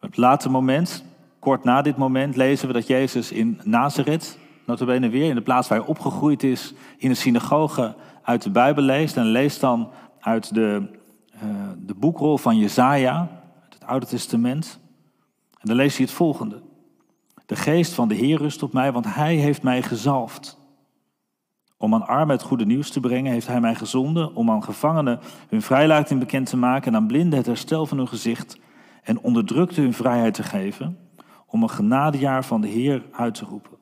Op 0.00 0.12
het 0.12 0.16
laatste 0.16 0.50
moment, 0.50 1.04
kort 1.38 1.64
na 1.64 1.82
dit 1.82 1.96
moment, 1.96 2.36
lezen 2.36 2.66
we 2.66 2.72
dat 2.72 2.86
Jezus 2.86 3.32
in 3.32 3.60
Nazareth, 3.64 4.38
notabene 4.66 5.08
weer 5.08 5.28
in 5.28 5.34
de 5.34 5.42
plaats 5.42 5.68
waar 5.68 5.78
hij 5.78 5.86
opgegroeid 5.86 6.42
is, 6.42 6.74
in 6.96 7.08
de 7.08 7.14
synagoge 7.14 7.94
uit 8.22 8.42
de 8.42 8.50
Bijbel 8.50 8.82
leest. 8.82 9.16
En 9.16 9.24
leest 9.24 9.60
dan 9.60 9.90
uit 10.20 10.54
de, 10.54 10.88
uh, 11.34 11.40
de 11.78 11.94
boekrol 11.94 12.38
van 12.38 12.58
Jezaja, 12.58 13.18
uit 13.62 13.74
het 13.74 13.84
Oude 13.84 14.06
Testament. 14.06 14.78
En 15.50 15.68
dan 15.68 15.76
leest 15.76 15.96
hij 15.96 16.06
het 16.06 16.14
volgende. 16.14 16.62
De 17.46 17.56
geest 17.56 17.92
van 17.92 18.08
de 18.08 18.14
Heer 18.14 18.38
rust 18.38 18.62
op 18.62 18.72
mij, 18.72 18.92
want 18.92 19.14
hij 19.14 19.34
heeft 19.34 19.62
mij 19.62 19.82
gezalfd. 19.82 20.58
Om 21.78 21.94
aan 21.94 22.06
armen 22.06 22.36
het 22.36 22.44
goede 22.44 22.66
nieuws 22.66 22.90
te 22.90 23.00
brengen, 23.00 23.32
heeft 23.32 23.46
hij 23.46 23.60
mij 23.60 23.74
gezonden 23.74 24.34
om 24.34 24.50
aan 24.50 24.62
gevangenen 24.62 25.20
hun 25.48 25.62
vrijlating 25.62 26.20
bekend 26.20 26.46
te 26.46 26.56
maken 26.56 26.92
en 26.92 27.00
aan 27.00 27.06
blinden 27.06 27.38
het 27.38 27.46
herstel 27.46 27.86
van 27.86 27.98
hun 27.98 28.08
gezicht 28.08 28.58
en 29.02 29.20
onderdrukte 29.20 29.80
hun 29.80 29.92
vrijheid 29.92 30.34
te 30.34 30.42
geven, 30.42 30.98
om 31.46 31.62
een 31.62 31.70
genadejaar 31.70 32.44
van 32.44 32.60
de 32.60 32.68
Heer 32.68 33.02
uit 33.12 33.34
te 33.34 33.44
roepen. 33.44 33.76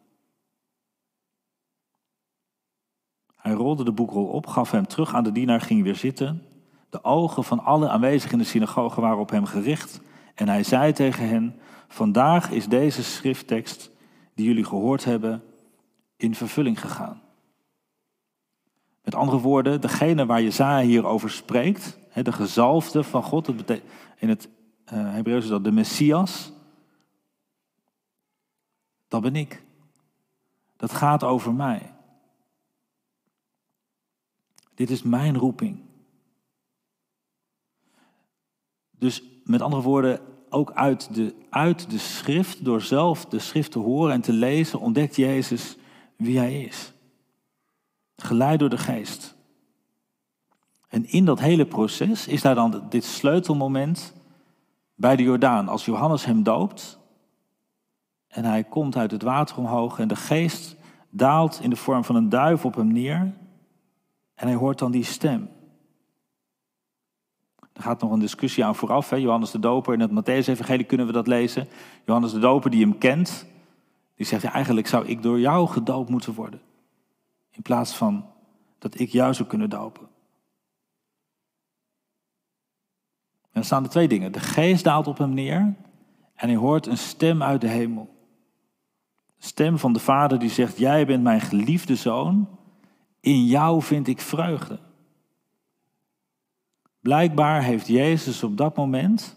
Hij 3.37 3.53
rolde 3.53 3.85
de 3.85 3.93
boekrol 3.93 4.27
op, 4.27 4.47
gaf 4.47 4.71
hem 4.71 4.87
terug 4.87 5.15
aan 5.15 5.25
de 5.25 5.33
dienaar, 5.33 5.61
ging 5.61 5.83
weer 5.83 5.97
zitten. 5.97 6.43
De 6.91 7.05
ogen 7.05 7.45
van 7.45 7.65
alle 7.65 7.89
aanwezigen 7.89 8.33
in 8.33 8.39
de 8.39 8.45
synagoge 8.45 9.01
waren 9.01 9.19
op 9.19 9.31
hem 9.31 9.45
gericht 9.45 10.01
en 10.35 10.49
hij 10.49 10.63
zei 10.63 10.93
tegen 10.93 11.29
hen, 11.29 11.61
vandaag 11.89 12.51
is 12.51 12.67
deze 12.67 13.03
schrifttekst 13.03 13.91
die 14.35 14.47
jullie 14.47 14.65
gehoord 14.65 15.05
hebben 15.05 15.43
in 16.17 16.35
vervulling 16.35 16.81
gegaan. 16.81 17.24
Met 19.05 19.15
andere 19.15 19.39
woorden, 19.39 19.81
degene 19.81 20.27
waar 20.27 20.43
Jezaja 20.43 20.87
hier 20.87 21.07
over 21.07 21.31
spreekt, 21.31 21.99
de 22.23 22.33
gezalfde 22.33 23.03
van 23.03 23.23
God, 23.23 23.49
in 24.17 24.29
het 24.29 24.49
uh, 24.93 25.13
Hebreeuws 25.13 25.43
is 25.45 25.51
dat 25.51 25.65
de 25.65 25.73
Messias, 25.73 26.53
dat 29.09 29.23
ben 29.23 29.37
ik. 29.37 29.63
Dat 30.77 30.93
gaat 30.93 31.25
over 31.25 31.55
mij. 31.55 31.93
Dit 34.75 34.91
is 34.91 35.03
mijn 35.03 35.37
roeping. 35.37 35.83
Dus 38.91 39.23
met 39.45 39.63
andere 39.63 39.83
woorden, 39.83 40.21
ook 40.49 40.73
uit 40.73 41.15
de, 41.15 41.35
uit 41.51 41.91
de 41.91 41.99
schrift, 41.99 42.65
door 42.65 42.81
zelf 42.81 43.27
de 43.27 43.39
schrift 43.39 43.71
te 43.71 43.79
horen 43.79 44.13
en 44.13 44.21
te 44.21 44.33
lezen, 44.33 44.81
ontdekt 44.81 45.17
Jezus 45.17 45.77
wie 46.17 46.39
hij 46.39 46.63
is. 46.63 46.94
Geleid 48.25 48.59
door 48.59 48.69
de 48.69 48.79
geest. 48.79 49.37
En 50.89 51.07
in 51.07 51.25
dat 51.25 51.41
hele 51.41 51.67
proces 51.67 52.27
is 52.27 52.43
daar 52.43 52.55
dan 52.55 52.83
dit 52.89 53.05
sleutelmoment 53.05 54.15
bij 54.95 55.17
de 55.17 55.23
Jordaan. 55.23 55.69
Als 55.69 55.85
Johannes 55.85 56.25
hem 56.25 56.43
doopt 56.43 56.99
en 58.29 58.45
hij 58.45 58.65
komt 58.65 58.97
uit 58.97 59.11
het 59.11 59.23
water 59.23 59.57
omhoog 59.57 59.99
en 59.99 60.09
de 60.09 60.17
geest 60.17 60.77
daalt 61.11 61.61
in 61.63 61.71
de 61.71 61.77
vorm 61.77 62.05
van 62.05 62.17
een 62.17 62.29
duif 62.29 62.65
op 62.65 62.75
hem 62.75 62.93
neer 62.93 63.35
en 64.35 64.47
hij 64.47 64.55
hoort 64.55 64.79
dan 64.79 64.91
die 64.91 65.05
stem. 65.05 65.49
Er 67.73 67.83
gaat 67.83 68.01
nog 68.01 68.11
een 68.11 68.19
discussie 68.19 68.65
aan 68.65 68.75
vooraf. 68.75 69.11
Hè? 69.11 69.17
Johannes 69.17 69.51
de 69.51 69.59
Doper 69.59 69.95
in 69.95 70.01
het 70.01 70.11
Matthäus-evangelie 70.11 70.87
kunnen 70.87 71.07
we 71.07 71.13
dat 71.13 71.27
lezen. 71.27 71.69
Johannes 72.05 72.33
de 72.33 72.39
Doper 72.39 72.71
die 72.71 72.81
hem 72.81 72.99
kent, 72.99 73.47
die 74.17 74.27
zegt 74.27 74.45
eigenlijk 74.45 74.87
zou 74.87 75.07
ik 75.07 75.23
door 75.23 75.41
jou 75.41 75.69
gedoopt 75.69 76.11
moeten 76.11 76.35
worden. 76.35 76.61
In 77.55 77.63
plaats 77.63 77.97
van 77.97 78.31
dat 78.79 79.01
ik 79.01 79.09
jou 79.09 79.35
zou 79.35 79.49
kunnen 79.49 79.71
dopen. 79.71 80.03
En 83.43 83.51
dan 83.61 83.65
staan 83.65 83.85
er 83.85 83.91
twee 83.91 84.09
dingen. 84.09 84.33
De 84.33 84.41
geest 84.41 84.85
daalt 84.85 85.07
op 85.07 85.19
hem 85.19 85.35
neer 85.35 85.75
en 86.35 86.49
hij 86.49 86.57
hoort 86.57 86.87
een 86.87 86.99
stem 86.99 87.43
uit 87.43 87.61
de 87.61 87.69
hemel. 87.69 88.15
De 89.37 89.47
stem 89.47 89.79
van 89.79 89.93
de 89.93 89.99
vader 89.99 90.39
die 90.39 90.51
zegt, 90.51 90.79
jij 90.79 91.07
bent 91.07 91.23
mijn 91.23 91.41
geliefde 91.41 91.97
zoon, 91.97 92.49
in 93.21 93.47
jou 93.47 93.83
vind 93.83 94.07
ik 94.07 94.21
vreugde. 94.21 94.79
Blijkbaar 97.01 97.63
heeft 97.63 97.87
Jezus 97.87 98.43
op 98.43 98.57
dat 98.57 98.77
moment 98.77 99.37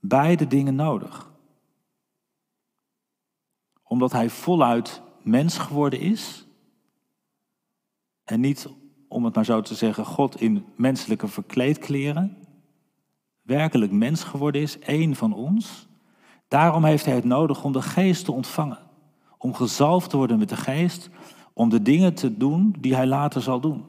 beide 0.00 0.46
dingen 0.46 0.74
nodig. 0.74 1.30
Omdat 3.82 4.12
hij 4.12 4.30
voluit 4.30 5.02
mens 5.22 5.58
geworden 5.58 6.00
is 6.00 6.46
en 8.30 8.40
niet, 8.40 8.68
om 9.08 9.24
het 9.24 9.34
maar 9.34 9.44
zo 9.44 9.60
te 9.60 9.74
zeggen, 9.74 10.04
God 10.04 10.40
in 10.40 10.64
menselijke 10.76 11.28
verkleedkleren, 11.28 12.36
werkelijk 13.42 13.92
mens 13.92 14.24
geworden 14.24 14.60
is, 14.60 14.78
één 14.78 15.16
van 15.16 15.34
ons. 15.34 15.88
Daarom 16.48 16.84
heeft 16.84 17.04
hij 17.04 17.14
het 17.14 17.24
nodig 17.24 17.64
om 17.64 17.72
de 17.72 17.82
geest 17.82 18.24
te 18.24 18.32
ontvangen. 18.32 18.78
Om 19.38 19.54
gezalfd 19.54 20.10
te 20.10 20.16
worden 20.16 20.38
met 20.38 20.48
de 20.48 20.56
geest, 20.56 21.10
om 21.52 21.68
de 21.68 21.82
dingen 21.82 22.14
te 22.14 22.36
doen 22.36 22.74
die 22.78 22.94
hij 22.94 23.06
later 23.06 23.42
zal 23.42 23.60
doen. 23.60 23.88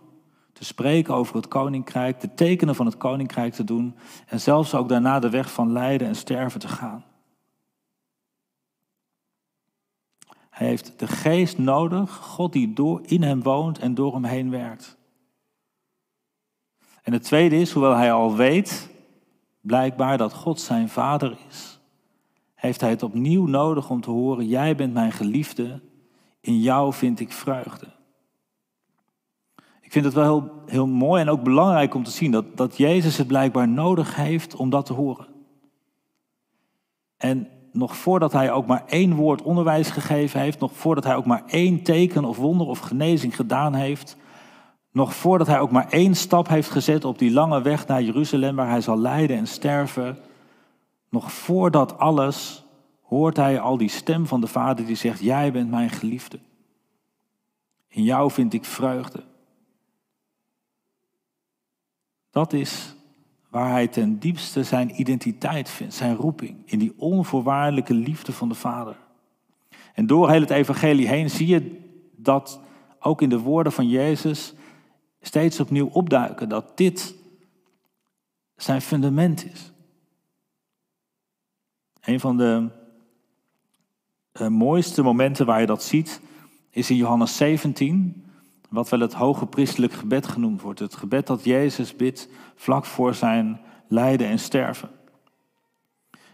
Te 0.53 0.65
spreken 0.65 1.13
over 1.13 1.36
het 1.36 1.48
koninkrijk, 1.48 2.19
de 2.19 2.33
tekenen 2.33 2.75
van 2.75 2.86
het 2.86 2.98
koninkrijk 2.98 3.53
te 3.53 3.63
doen 3.63 3.95
en 4.27 4.39
zelfs 4.39 4.75
ook 4.75 4.89
daarna 4.89 5.19
de 5.19 5.29
weg 5.29 5.51
van 5.51 5.71
lijden 5.71 6.07
en 6.07 6.15
sterven 6.15 6.60
te 6.60 6.67
gaan. 6.67 7.03
Hij 10.62 10.70
heeft 10.70 11.00
de 11.00 11.08
geest 11.08 11.58
nodig, 11.58 12.15
God 12.15 12.53
die 12.53 12.74
door, 12.74 13.01
in 13.03 13.24
hem 13.24 13.41
woont 13.41 13.80
en 13.80 13.94
door 13.94 14.13
hem 14.13 14.24
heen 14.24 14.50
werkt. 14.50 14.98
En 17.01 17.13
het 17.13 17.24
tweede 17.24 17.56
is, 17.56 17.72
hoewel 17.72 17.96
hij 17.96 18.12
al 18.12 18.36
weet, 18.36 18.89
blijkbaar 19.62 20.18
dat 20.18 20.34
God 20.34 20.60
zijn 20.60 20.89
vader 20.89 21.38
is, 21.50 21.80
heeft 22.56 22.82
hij 22.82 22.89
het 22.89 23.03
opnieuw 23.03 23.46
nodig 23.46 23.89
om 23.89 24.01
te 24.01 24.10
horen, 24.10 24.48
jij 24.48 24.75
bent 24.75 24.94
mijn 24.94 25.12
geliefde, 25.12 25.82
in 26.41 26.60
jou 26.60 26.94
vind 26.94 27.20
ik 27.20 27.32
vreugde. 27.32 27.88
Ik 29.82 29.91
vind 29.91 30.06
het 30.06 30.13
wel 30.13 30.24
heel, 30.24 30.51
heel 30.65 30.88
mooi 30.88 31.22
en 31.22 31.30
ook 31.30 31.44
belangrijk 31.44 31.94
om 31.94 32.03
te 32.03 32.12
zien 32.12 32.32
dat, 32.32 32.58
dat 32.58 32.77
Jezus 32.77 33.18
het 33.18 33.27
blijkbaar 33.27 33.68
nodig 33.68 34.15
heeft 34.15 34.56
om 34.56 34.70
dat 34.70 34.86
te 34.86 34.94
horen. 34.94 35.27
En 37.18 37.50
nog 37.72 37.96
voordat 37.96 38.32
hij 38.32 38.51
ook 38.51 38.66
maar 38.66 38.84
één 38.86 39.16
woord 39.16 39.42
onderwijs 39.42 39.90
gegeven 39.90 40.40
heeft, 40.40 40.60
nog 40.60 40.72
voordat 40.74 41.04
hij 41.04 41.16
ook 41.16 41.25
maar 41.25 41.44
één 41.48 41.84
teken 41.84 42.25
of 42.25 42.38
wonder 42.38 42.68
of 42.68 42.80
genezing 42.80 43.36
gedaan 43.36 43.74
heeft, 43.74 44.18
nog 44.92 45.16
voordat 45.16 45.48
hij 45.48 45.60
ook 45.60 45.72
maar 45.72 45.90
één 45.90 46.16
stap 46.16 46.48
heeft 46.48 46.70
gezet 46.70 47.06
op 47.06 47.18
die 47.18 47.32
lange 47.32 47.62
weg 47.62 47.88
naar 47.88 48.01
Jeruzalem 48.01 48.56
waar 48.56 48.70
hij 48.70 48.82
zal 48.82 49.00
lijden 49.00 49.38
en 49.38 49.48
sterven, 49.48 50.18
nog 51.10 51.32
voordat 51.32 51.98
alles 51.98 52.66
hoort 53.01 53.38
hij 53.38 53.60
al 53.60 53.78
die 53.78 53.90
stem 53.90 54.28
van 54.28 54.42
de 54.42 54.48
Vader 54.48 54.86
die 54.86 54.96
zegt, 54.96 55.20
jij 55.20 55.51
bent 55.51 55.70
mijn 55.70 55.90
geliefde. 55.90 56.40
In 57.88 58.04
jou 58.04 58.32
vind 58.32 58.54
ik 58.54 58.66
vreugde. 58.66 59.24
Dat 62.30 62.54
is 62.54 62.96
waar 63.51 63.70
hij 63.70 63.88
ten 63.88 64.20
diepste 64.20 64.63
zijn 64.63 65.00
identiteit 65.00 65.70
vindt, 65.70 65.93
zijn 65.93 66.15
roeping, 66.15 66.58
in 66.65 66.79
die 66.79 66.93
onvoorwaardelijke 66.98 67.93
liefde 67.93 68.31
van 68.31 68.50
de 68.50 68.55
Vader. 68.55 68.98
En 69.93 70.08
door 70.08 70.29
heel 70.29 70.41
het 70.41 70.50
evangelie 70.50 71.08
heen 71.08 71.29
zie 71.29 71.48
je 71.48 71.79
dat 72.15 72.62
ook 73.00 73.22
in 73.22 73.29
de 73.29 73.39
woorden 73.39 73.72
van 73.72 73.88
Jezus 73.88 74.53
steeds 75.22 75.60
opnieuw 75.60 75.88
opduiken, 75.88 76.50
dat 76.50 76.77
dit 76.77 77.15
zijn 78.55 78.81
fundament 78.81 79.46
is. 79.46 79.72
Een 82.01 82.20
van 82.20 82.38
de 82.38 82.70
uh, 84.41 84.48
mooiste 84.48 85.01
momenten 85.01 85.46
waar 85.46 85.60
je 85.60 85.65
dat 85.65 85.84
ziet, 85.84 86.22
is 86.70 86.89
in 86.89 86.96
Johannes 86.96 87.38
17, 87.38 88.25
wat 88.72 88.90
wel 88.90 89.00
het 89.00 89.13
hoge 89.13 89.46
priestelijk 89.46 89.94
gebed 89.94 90.28
genoemd 90.28 90.62
wordt. 90.62 90.80
Het 90.80 90.96
gebed 90.96 91.28
dat 91.28 91.44
Jezus 91.44 91.96
bidt 91.96 92.30
vlak 92.56 92.86
voor 92.86 93.13
zijn 93.16 93.60
lijden 93.88 94.28
en 94.28 94.40
sterven. 94.40 94.90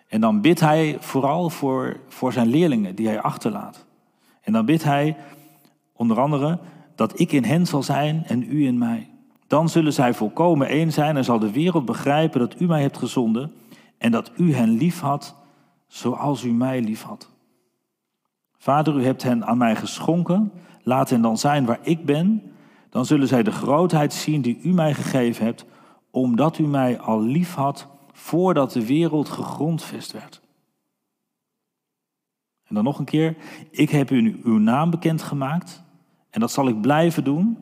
En 0.07 0.21
dan 0.21 0.41
bidt 0.41 0.59
hij 0.59 0.97
vooral 0.99 1.49
voor, 1.49 1.99
voor 2.07 2.33
zijn 2.33 2.47
leerlingen 2.47 2.95
die 2.95 3.07
hij 3.07 3.21
achterlaat. 3.21 3.85
En 4.41 4.53
dan 4.53 4.65
bidt 4.65 4.83
hij 4.83 5.17
onder 5.93 6.19
andere 6.19 6.59
dat 6.95 7.19
ik 7.19 7.31
in 7.31 7.43
hen 7.43 7.65
zal 7.65 7.83
zijn 7.83 8.23
en 8.25 8.43
u 8.43 8.65
in 8.65 8.77
mij. 8.77 9.09
Dan 9.47 9.69
zullen 9.69 9.93
zij 9.93 10.13
volkomen 10.13 10.67
één 10.67 10.91
zijn 10.91 11.17
en 11.17 11.23
zal 11.23 11.39
de 11.39 11.51
wereld 11.51 11.85
begrijpen 11.85 12.39
dat 12.39 12.59
u 12.59 12.65
mij 12.65 12.81
hebt 12.81 12.97
gezonden 12.97 13.53
en 13.97 14.11
dat 14.11 14.31
u 14.35 14.53
hen 14.53 14.69
lief 14.69 14.99
had 14.99 15.35
zoals 15.87 16.43
u 16.43 16.51
mij 16.51 16.81
lief 16.81 17.01
had. 17.01 17.29
Vader, 18.57 18.95
u 18.95 19.03
hebt 19.03 19.23
hen 19.23 19.45
aan 19.45 19.57
mij 19.57 19.75
geschonken, 19.75 20.51
laat 20.87 21.09
hen 21.09 21.21
dan 21.21 21.37
zijn 21.37 21.65
waar 21.65 21.79
ik 21.81 22.05
ben. 22.05 22.51
Dan 22.89 23.05
zullen 23.05 23.27
zij 23.27 23.43
de 23.43 23.51
grootheid 23.51 24.13
zien 24.13 24.41
die 24.41 24.59
u 24.63 24.73
mij 24.73 24.93
gegeven 24.93 25.45
hebt, 25.45 25.65
omdat 26.11 26.57
u 26.57 26.67
mij 26.67 26.99
al 26.99 27.21
lief 27.21 27.53
had 27.53 27.87
voordat 28.11 28.71
de 28.71 28.85
wereld 28.85 29.29
gegrondvest 29.29 30.11
werd. 30.11 30.41
En 32.63 32.75
dan 32.75 32.83
nog 32.83 32.99
een 32.99 33.05
keer, 33.05 33.37
ik 33.71 33.89
heb 33.89 34.11
u 34.11 34.39
uw 34.43 34.57
naam 34.57 34.89
bekendgemaakt 34.89 35.83
en 36.29 36.39
dat 36.39 36.51
zal 36.51 36.67
ik 36.67 36.81
blijven 36.81 37.23
doen, 37.23 37.57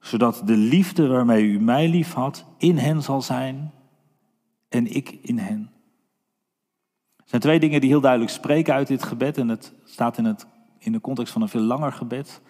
zodat 0.00 0.42
de 0.44 0.56
liefde 0.56 1.06
waarmee 1.06 1.44
u 1.44 1.60
mij 1.60 1.88
lief 1.88 2.12
had 2.12 2.44
in 2.58 2.78
hen 2.78 3.02
zal 3.02 3.22
zijn 3.22 3.72
en 4.68 4.94
ik 4.94 5.18
in 5.22 5.38
hen. 5.38 5.70
Er 7.16 7.24
zijn 7.24 7.42
twee 7.42 7.60
dingen 7.60 7.80
die 7.80 7.90
heel 7.90 8.00
duidelijk 8.00 8.30
spreken 8.30 8.74
uit 8.74 8.86
dit 8.86 9.02
gebed 9.02 9.38
en 9.38 9.48
het 9.48 9.74
staat 9.84 10.18
in, 10.18 10.24
het, 10.24 10.46
in 10.78 10.92
de 10.92 11.00
context 11.00 11.32
van 11.32 11.42
een 11.42 11.48
veel 11.48 11.60
langer 11.60 11.92
gebed. 11.92 12.40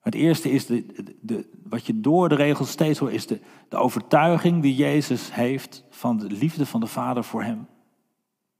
Het 0.00 0.14
eerste 0.14 0.50
is 0.50 0.66
de, 0.66 1.14
de, 1.20 1.48
wat 1.62 1.86
je 1.86 2.00
door 2.00 2.28
de 2.28 2.34
regels 2.34 2.70
steeds 2.70 2.98
hoort, 2.98 3.12
is 3.12 3.26
de, 3.26 3.40
de 3.68 3.76
overtuiging 3.76 4.62
die 4.62 4.74
Jezus 4.74 5.34
heeft 5.34 5.84
van 5.90 6.18
de 6.18 6.26
liefde 6.26 6.66
van 6.66 6.80
de 6.80 6.86
Vader 6.86 7.24
voor 7.24 7.42
hem. 7.42 7.66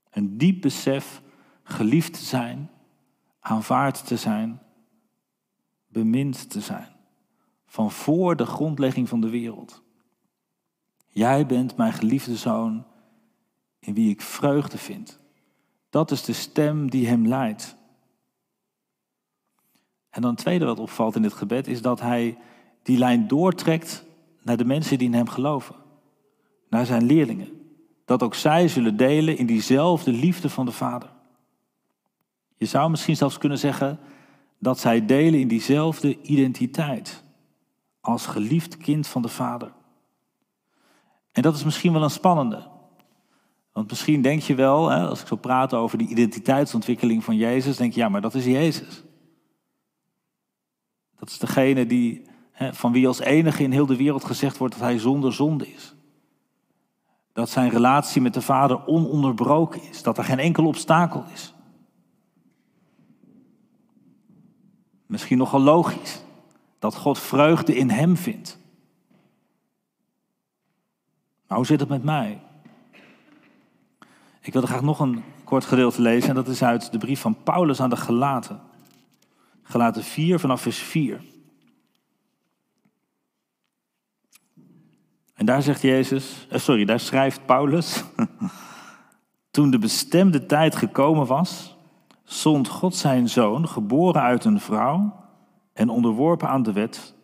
Een 0.09 0.37
diep 0.37 0.61
besef 0.61 1.21
geliefd 1.63 2.13
te 2.13 2.23
zijn, 2.23 2.69
aanvaard 3.39 4.07
te 4.07 4.17
zijn, 4.17 4.61
bemind 5.87 6.49
te 6.49 6.61
zijn. 6.61 6.89
Van 7.65 7.91
voor 7.91 8.35
de 8.35 8.45
grondlegging 8.45 9.09
van 9.09 9.21
de 9.21 9.29
wereld. 9.29 9.83
Jij 11.07 11.45
bent 11.45 11.77
mijn 11.77 11.93
geliefde 11.93 12.35
zoon 12.35 12.85
in 13.79 13.93
wie 13.93 14.09
ik 14.09 14.21
vreugde 14.21 14.77
vind. 14.77 15.19
Dat 15.89 16.11
is 16.11 16.23
de 16.23 16.33
stem 16.33 16.89
die 16.89 17.07
hem 17.07 17.27
leidt. 17.27 17.77
En 20.11 20.21
dan 20.21 20.31
het 20.31 20.39
tweede 20.39 20.65
wat 20.65 20.79
opvalt 20.79 21.15
in 21.15 21.21
dit 21.21 21.33
gebed 21.33 21.67
is 21.67 21.81
dat 21.81 22.01
hij 22.01 22.37
die 22.83 22.97
lijn 22.97 23.27
doortrekt 23.27 24.05
naar 24.41 24.57
de 24.57 24.65
mensen 24.65 24.97
die 24.97 25.07
in 25.07 25.13
hem 25.13 25.29
geloven. 25.29 25.75
Naar 26.69 26.85
zijn 26.85 27.03
leerlingen. 27.03 27.49
Dat 28.05 28.23
ook 28.23 28.35
zij 28.35 28.67
zullen 28.67 28.97
delen 28.97 29.37
in 29.37 29.45
diezelfde 29.45 30.11
liefde 30.11 30.49
van 30.49 30.65
de 30.65 30.71
Vader. 30.71 31.09
Je 32.57 32.65
zou 32.65 32.89
misschien 32.89 33.15
zelfs 33.15 33.37
kunnen 33.37 33.57
zeggen 33.57 33.99
dat 34.59 34.79
zij 34.79 35.05
delen 35.05 35.39
in 35.39 35.47
diezelfde 35.47 36.21
identiteit 36.21 37.23
als 38.01 38.25
geliefd 38.25 38.77
kind 38.77 39.07
van 39.07 39.21
de 39.21 39.27
Vader. 39.27 39.71
En 41.31 41.41
dat 41.41 41.55
is 41.55 41.63
misschien 41.63 41.93
wel 41.93 42.03
een 42.03 42.09
spannende. 42.09 42.67
Want 43.73 43.89
misschien 43.89 44.21
denk 44.21 44.41
je 44.41 44.55
wel, 44.55 44.91
als 44.91 45.21
ik 45.21 45.27
zo 45.27 45.35
praat 45.35 45.73
over 45.73 45.97
die 45.97 46.07
identiteitsontwikkeling 46.07 47.23
van 47.23 47.35
Jezus, 47.35 47.77
denk 47.77 47.93
je, 47.93 47.99
ja, 47.99 48.09
maar 48.09 48.21
dat 48.21 48.35
is 48.35 48.45
Jezus. 48.45 49.03
Dat 51.21 51.29
is 51.29 51.39
degene 51.39 51.85
die, 51.85 52.21
hè, 52.51 52.73
van 52.73 52.91
wie 52.91 53.07
als 53.07 53.19
enige 53.19 53.63
in 53.63 53.71
heel 53.71 53.85
de 53.85 53.95
wereld 53.95 54.23
gezegd 54.23 54.57
wordt 54.57 54.73
dat 54.73 54.83
hij 54.83 54.99
zonder 54.99 55.33
zonde 55.33 55.73
is. 55.73 55.95
Dat 57.33 57.49
zijn 57.49 57.69
relatie 57.69 58.21
met 58.21 58.33
de 58.33 58.41
Vader 58.41 58.87
ononderbroken 58.87 59.81
is, 59.89 60.03
dat 60.03 60.17
er 60.17 60.23
geen 60.23 60.39
enkel 60.39 60.65
obstakel 60.65 61.23
is. 61.33 61.53
Misschien 65.05 65.37
nogal 65.37 65.59
logisch 65.59 66.21
dat 66.79 66.95
God 66.95 67.19
vreugde 67.19 67.75
in 67.75 67.89
hem 67.89 68.17
vindt. 68.17 68.57
Maar 71.47 71.57
hoe 71.57 71.65
zit 71.65 71.79
het 71.79 71.89
met 71.89 72.03
mij? 72.03 72.41
Ik 74.41 74.53
wilde 74.53 74.67
graag 74.67 74.81
nog 74.81 74.99
een 74.99 75.23
kort 75.43 75.65
gedeelte 75.65 76.01
lezen 76.01 76.29
en 76.29 76.35
dat 76.35 76.47
is 76.47 76.63
uit 76.63 76.91
de 76.91 76.97
brief 76.97 77.19
van 77.19 77.43
Paulus 77.43 77.81
aan 77.81 77.89
de 77.89 77.97
Gelaten. 77.97 78.69
Gelaten 79.71 80.03
4 80.03 80.39
vanaf 80.39 80.61
vers 80.61 80.77
4. 80.77 81.21
En 85.33 85.45
daar 85.45 85.61
zegt 85.61 85.81
Jezus, 85.81 86.47
eh, 86.49 86.59
sorry, 86.59 86.85
daar 86.85 86.99
schrijft 86.99 87.45
Paulus. 87.45 88.03
Toen 89.51 89.71
de 89.71 89.77
bestemde 89.77 90.45
tijd 90.45 90.75
gekomen 90.75 91.25
was, 91.25 91.77
zond 92.23 92.67
God 92.67 92.95
zijn 92.95 93.29
zoon, 93.29 93.67
geboren 93.67 94.21
uit 94.21 94.45
een 94.45 94.59
vrouw 94.59 95.25
en 95.73 95.89
onderworpen 95.89 96.47
aan 96.49 96.63
de 96.63 96.73
wet, 96.73 97.15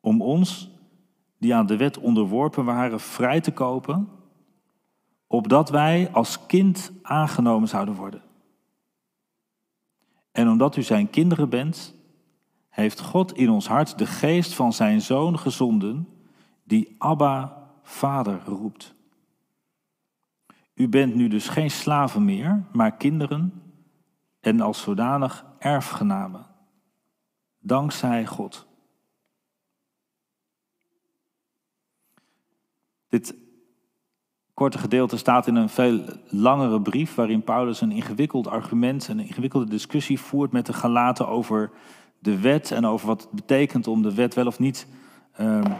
om 0.00 0.22
ons, 0.22 0.70
die 1.38 1.54
aan 1.54 1.66
de 1.66 1.76
wet 1.76 1.98
onderworpen 1.98 2.64
waren, 2.64 3.00
vrij 3.00 3.40
te 3.40 3.52
kopen, 3.52 4.08
opdat 5.26 5.70
wij 5.70 6.08
als 6.12 6.46
kind 6.46 6.92
aangenomen 7.02 7.68
zouden 7.68 7.94
worden. 7.94 8.22
En 10.32 10.48
omdat 10.48 10.76
u 10.76 10.82
zijn 10.82 11.10
kinderen 11.10 11.48
bent, 11.48 11.94
heeft 12.68 13.00
God 13.00 13.32
in 13.32 13.50
ons 13.50 13.68
hart 13.68 13.98
de 13.98 14.06
geest 14.06 14.54
van 14.54 14.72
zijn 14.72 15.00
zoon 15.00 15.38
gezonden, 15.38 16.08
die 16.64 16.94
Abba, 16.98 17.68
Vader 17.82 18.42
roept. 18.44 18.94
U 20.74 20.88
bent 20.88 21.14
nu 21.14 21.28
dus 21.28 21.48
geen 21.48 21.70
slaven 21.70 22.24
meer, 22.24 22.64
maar 22.72 22.96
kinderen 22.96 23.62
en 24.40 24.60
als 24.60 24.80
zodanig 24.80 25.44
erfgenamen. 25.58 26.46
Dankzij 27.58 28.26
God. 28.26 28.66
Dit 33.08 33.34
korte 34.60 34.78
gedeelte 34.78 35.16
staat 35.16 35.46
in 35.46 35.54
een 35.54 35.68
veel 35.68 36.00
langere 36.28 36.80
brief 36.80 37.14
waarin 37.14 37.42
Paulus 37.42 37.80
een 37.80 37.92
ingewikkeld 37.92 38.48
argument 38.48 39.08
en 39.08 39.18
een 39.18 39.26
ingewikkelde 39.26 39.70
discussie 39.70 40.20
voert 40.20 40.52
met 40.52 40.66
de 40.66 40.72
Galaten 40.72 41.28
over 41.28 41.70
de 42.18 42.40
wet 42.40 42.70
en 42.70 42.86
over 42.86 43.06
wat 43.06 43.20
het 43.20 43.30
betekent 43.30 43.86
om 43.86 44.02
de 44.02 44.14
wet 44.14 44.34
wel 44.34 44.46
of 44.46 44.58
niet, 44.58 44.86
ehm, 45.32 45.72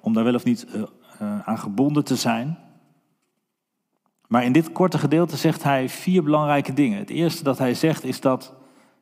om 0.00 0.12
daar 0.12 0.24
wel 0.24 0.34
of 0.34 0.44
niet 0.44 0.66
uh, 0.68 0.82
uh, 1.22 1.48
aan 1.48 1.58
gebonden 1.58 2.04
te 2.04 2.16
zijn. 2.16 2.58
Maar 4.28 4.44
in 4.44 4.52
dit 4.52 4.72
korte 4.72 4.98
gedeelte 4.98 5.36
zegt 5.36 5.62
hij 5.62 5.88
vier 5.88 6.22
belangrijke 6.22 6.72
dingen. 6.72 6.98
Het 6.98 7.10
eerste 7.10 7.44
dat 7.44 7.58
hij 7.58 7.74
zegt 7.74 8.04
is 8.04 8.20
dat 8.20 8.54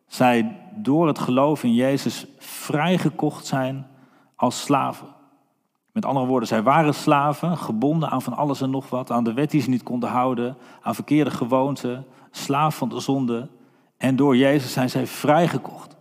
zij 0.07 0.57
door 0.75 1.07
het 1.07 1.19
geloof 1.19 1.64
in 1.64 1.75
Jezus 1.75 2.27
vrijgekocht 2.38 3.47
zijn 3.47 3.87
als 4.37 4.61
slaven. 4.61 5.17
Met 5.98 6.06
andere 6.06 6.26
woorden, 6.26 6.48
zij 6.48 6.62
waren 6.62 6.94
slaven, 6.94 7.56
gebonden 7.56 8.11
aan 8.11 8.22
van 8.22 8.37
alles 8.37 8.61
en 8.61 8.70
nog 8.70 8.90
wat, 8.90 9.11
aan 9.11 9.24
de 9.24 9.32
wet 9.32 9.50
die 9.50 9.61
ze 9.61 9.70
niet 9.70 9.82
konden 9.82 10.08
houden, 10.08 10.56
aan 10.82 10.94
verkeerde 10.94 11.30
gewoonten, 11.30 12.06
slaaf 12.30 12.76
van 12.76 12.88
de 12.88 13.00
zonde. 13.00 13.48
En 13.96 14.16
door 14.16 14.37
Jezus 14.37 14.72
zijn 14.72 14.90
zij 14.90 15.06
vrijgekocht. 15.06 15.96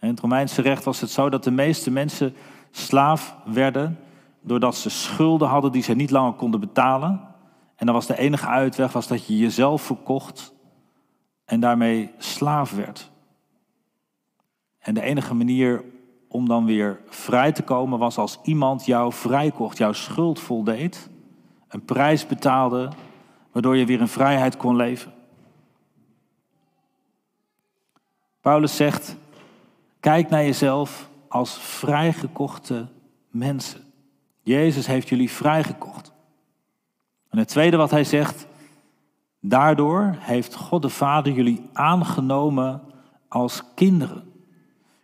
In 0.00 0.08
het 0.08 0.20
Romeinse 0.20 0.62
recht 0.62 0.84
was 0.84 1.00
het 1.00 1.10
zo 1.10 1.28
dat 1.28 1.44
de 1.44 1.50
meeste 1.50 1.90
mensen 1.90 2.34
slaaf 2.70 3.36
werden 3.44 3.98
doordat 4.40 4.76
ze 4.76 4.90
schulden 4.90 5.48
hadden 5.48 5.72
die 5.72 5.82
ze 5.82 5.94
niet 5.94 6.10
langer 6.10 6.32
konden 6.32 6.60
betalen. 6.60 7.20
En 7.76 7.86
dan 7.86 7.94
was 7.94 8.06
de 8.06 8.18
enige 8.18 8.46
uitweg 8.46 8.92
was 8.92 9.06
dat 9.06 9.26
je 9.26 9.36
jezelf 9.36 9.82
verkocht 9.82 10.54
en 11.44 11.60
daarmee 11.60 12.10
slaaf 12.18 12.70
werd. 12.70 13.10
En 14.78 14.94
de 14.94 15.02
enige 15.02 15.34
manier 15.34 15.84
om 16.34 16.48
dan 16.48 16.64
weer 16.64 17.00
vrij 17.08 17.52
te 17.52 17.62
komen 17.62 17.98
was 17.98 18.18
als 18.18 18.38
iemand 18.42 18.86
jou 18.86 19.12
vrijkocht, 19.12 19.78
jouw 19.78 19.92
schuld 19.92 20.40
voldeed, 20.40 21.08
een 21.68 21.84
prijs 21.84 22.26
betaalde, 22.26 22.90
waardoor 23.52 23.76
je 23.76 23.86
weer 23.86 24.00
in 24.00 24.08
vrijheid 24.08 24.56
kon 24.56 24.76
leven. 24.76 25.12
Paulus 28.40 28.76
zegt, 28.76 29.16
kijk 30.00 30.30
naar 30.30 30.44
jezelf 30.44 31.08
als 31.28 31.58
vrijgekochte 31.58 32.86
mensen. 33.28 33.80
Jezus 34.42 34.86
heeft 34.86 35.08
jullie 35.08 35.30
vrijgekocht. 35.30 36.12
En 37.30 37.38
het 37.38 37.48
tweede 37.48 37.76
wat 37.76 37.90
hij 37.90 38.04
zegt, 38.04 38.46
daardoor 39.40 40.16
heeft 40.18 40.54
God 40.54 40.82
de 40.82 40.90
Vader 40.90 41.32
jullie 41.32 41.68
aangenomen 41.72 42.82
als 43.28 43.62
kinderen. 43.74 44.32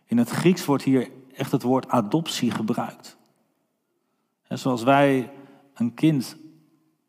In 0.05 0.17
het 0.17 0.29
Grieks 0.29 0.65
wordt 0.65 0.83
hier 0.83 1.19
echt 1.35 1.51
het 1.51 1.61
woord 1.61 1.87
adoptie 1.87 2.51
gebruikt. 2.51 3.17
En 4.47 4.59
zoals 4.59 4.83
wij 4.83 5.31
een 5.73 5.93
kind 5.93 6.37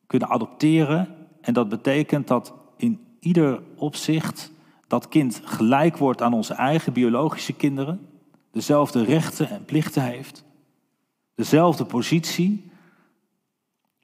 kunnen 0.07 0.29
adopteren, 0.29 1.29
en 1.41 1.55
dat 1.55 1.69
betekent 1.69 2.29
dat 2.29 2.55
in 2.77 3.17
ieder 3.19 3.63
opzicht 3.77 4.53
dat 4.87 5.09
kind 5.09 5.41
gelijk 5.45 5.97
wordt 5.97 6.23
aan 6.23 6.33
onze 6.33 6.55
eigen 6.55 6.93
biologische 6.93 7.53
kinderen, 7.53 8.09
dezelfde 8.51 9.05
rechten 9.05 9.49
en 9.49 9.65
plichten 9.65 10.03
heeft, 10.03 10.45
dezelfde 11.35 11.85
positie. 11.85 12.71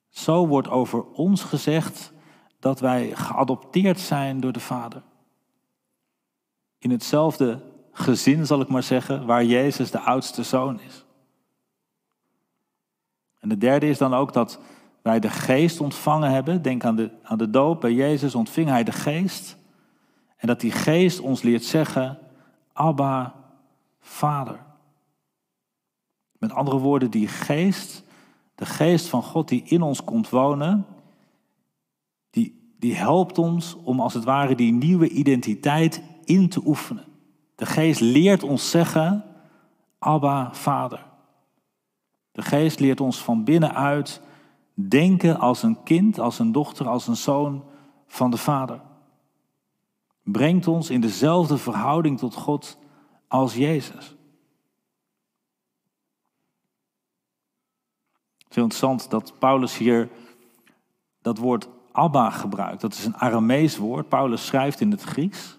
Zo 0.08 0.46
wordt 0.46 0.68
over 0.68 1.04
ons 1.04 1.42
gezegd 1.42 2.12
dat 2.60 2.80
wij 2.80 3.16
geadopteerd 3.16 4.00
zijn 4.00 4.40
door 4.40 4.52
de 4.52 4.60
Vader. 4.60 5.02
In 6.78 6.90
hetzelfde 6.90 7.62
gezin, 7.98 8.46
zal 8.46 8.60
ik 8.60 8.68
maar 8.68 8.82
zeggen, 8.82 9.26
waar 9.26 9.44
Jezus 9.44 9.90
de 9.90 10.00
oudste 10.00 10.42
zoon 10.42 10.80
is. 10.80 11.04
En 13.38 13.48
de 13.48 13.58
derde 13.58 13.88
is 13.88 13.98
dan 13.98 14.14
ook 14.14 14.32
dat 14.32 14.60
wij 15.02 15.20
de 15.20 15.30
geest 15.30 15.80
ontvangen 15.80 16.30
hebben. 16.30 16.62
Denk 16.62 16.84
aan 16.84 16.96
de, 16.96 17.10
aan 17.22 17.38
de 17.38 17.50
doop. 17.50 17.80
Bij 17.80 17.92
Jezus 17.92 18.34
ontving 18.34 18.68
hij 18.68 18.84
de 18.84 18.92
geest. 18.92 19.56
En 20.36 20.46
dat 20.46 20.60
die 20.60 20.72
geest 20.72 21.20
ons 21.20 21.42
leert 21.42 21.64
zeggen, 21.64 22.18
Abba, 22.72 23.34
Vader. 24.00 24.66
Met 26.38 26.52
andere 26.52 26.78
woorden, 26.78 27.10
die 27.10 27.28
geest, 27.28 28.04
de 28.54 28.66
geest 28.66 29.06
van 29.06 29.22
God 29.22 29.48
die 29.48 29.62
in 29.64 29.82
ons 29.82 30.04
komt 30.04 30.28
wonen, 30.28 30.86
die, 32.30 32.74
die 32.78 32.94
helpt 32.94 33.38
ons 33.38 33.76
om 33.84 34.00
als 34.00 34.14
het 34.14 34.24
ware 34.24 34.54
die 34.54 34.72
nieuwe 34.72 35.08
identiteit 35.08 36.02
in 36.24 36.48
te 36.48 36.60
oefenen. 36.64 37.07
De 37.58 37.66
geest 37.66 38.00
leert 38.00 38.42
ons 38.42 38.70
zeggen, 38.70 39.24
Abba, 39.98 40.54
Vader. 40.54 41.06
De 42.32 42.42
geest 42.42 42.80
leert 42.80 43.00
ons 43.00 43.22
van 43.22 43.44
binnenuit 43.44 44.20
denken 44.74 45.38
als 45.38 45.62
een 45.62 45.82
kind, 45.82 46.18
als 46.18 46.38
een 46.38 46.52
dochter, 46.52 46.88
als 46.88 47.06
een 47.06 47.16
zoon 47.16 47.64
van 48.06 48.30
de 48.30 48.36
Vader. 48.36 48.80
Brengt 50.22 50.66
ons 50.66 50.90
in 50.90 51.00
dezelfde 51.00 51.58
verhouding 51.58 52.18
tot 52.18 52.34
God 52.34 52.78
als 53.28 53.54
Jezus. 53.54 54.16
Het 58.38 58.54
heel 58.54 58.62
interessant 58.62 59.10
dat 59.10 59.38
Paulus 59.38 59.76
hier 59.76 60.08
dat 61.22 61.38
woord 61.38 61.68
Abba 61.92 62.30
gebruikt. 62.30 62.80
Dat 62.80 62.94
is 62.94 63.04
een 63.04 63.16
Aramees 63.16 63.76
woord. 63.76 64.08
Paulus 64.08 64.46
schrijft 64.46 64.80
in 64.80 64.90
het 64.90 65.02
Grieks. 65.02 65.57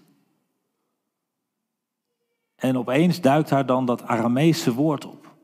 En 2.59 2.77
opeens 2.77 3.21
duikt 3.21 3.49
daar 3.49 3.65
dan 3.65 3.85
dat 3.85 4.03
Arameese 4.03 4.73
woord 4.73 5.05
op. 5.05 5.35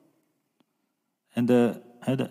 En 1.30 1.45
de, 1.45 1.82
de, 2.06 2.30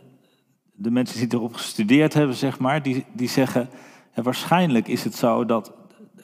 de 0.72 0.90
mensen 0.90 1.18
die 1.18 1.38
erop 1.38 1.54
gestudeerd 1.54 2.14
hebben, 2.14 2.36
zeg 2.36 2.58
maar, 2.58 2.82
die, 2.82 3.04
die 3.12 3.28
zeggen, 3.28 3.68
waarschijnlijk 4.14 4.88
is 4.88 5.04
het 5.04 5.14
zo 5.14 5.44
dat, 5.44 5.72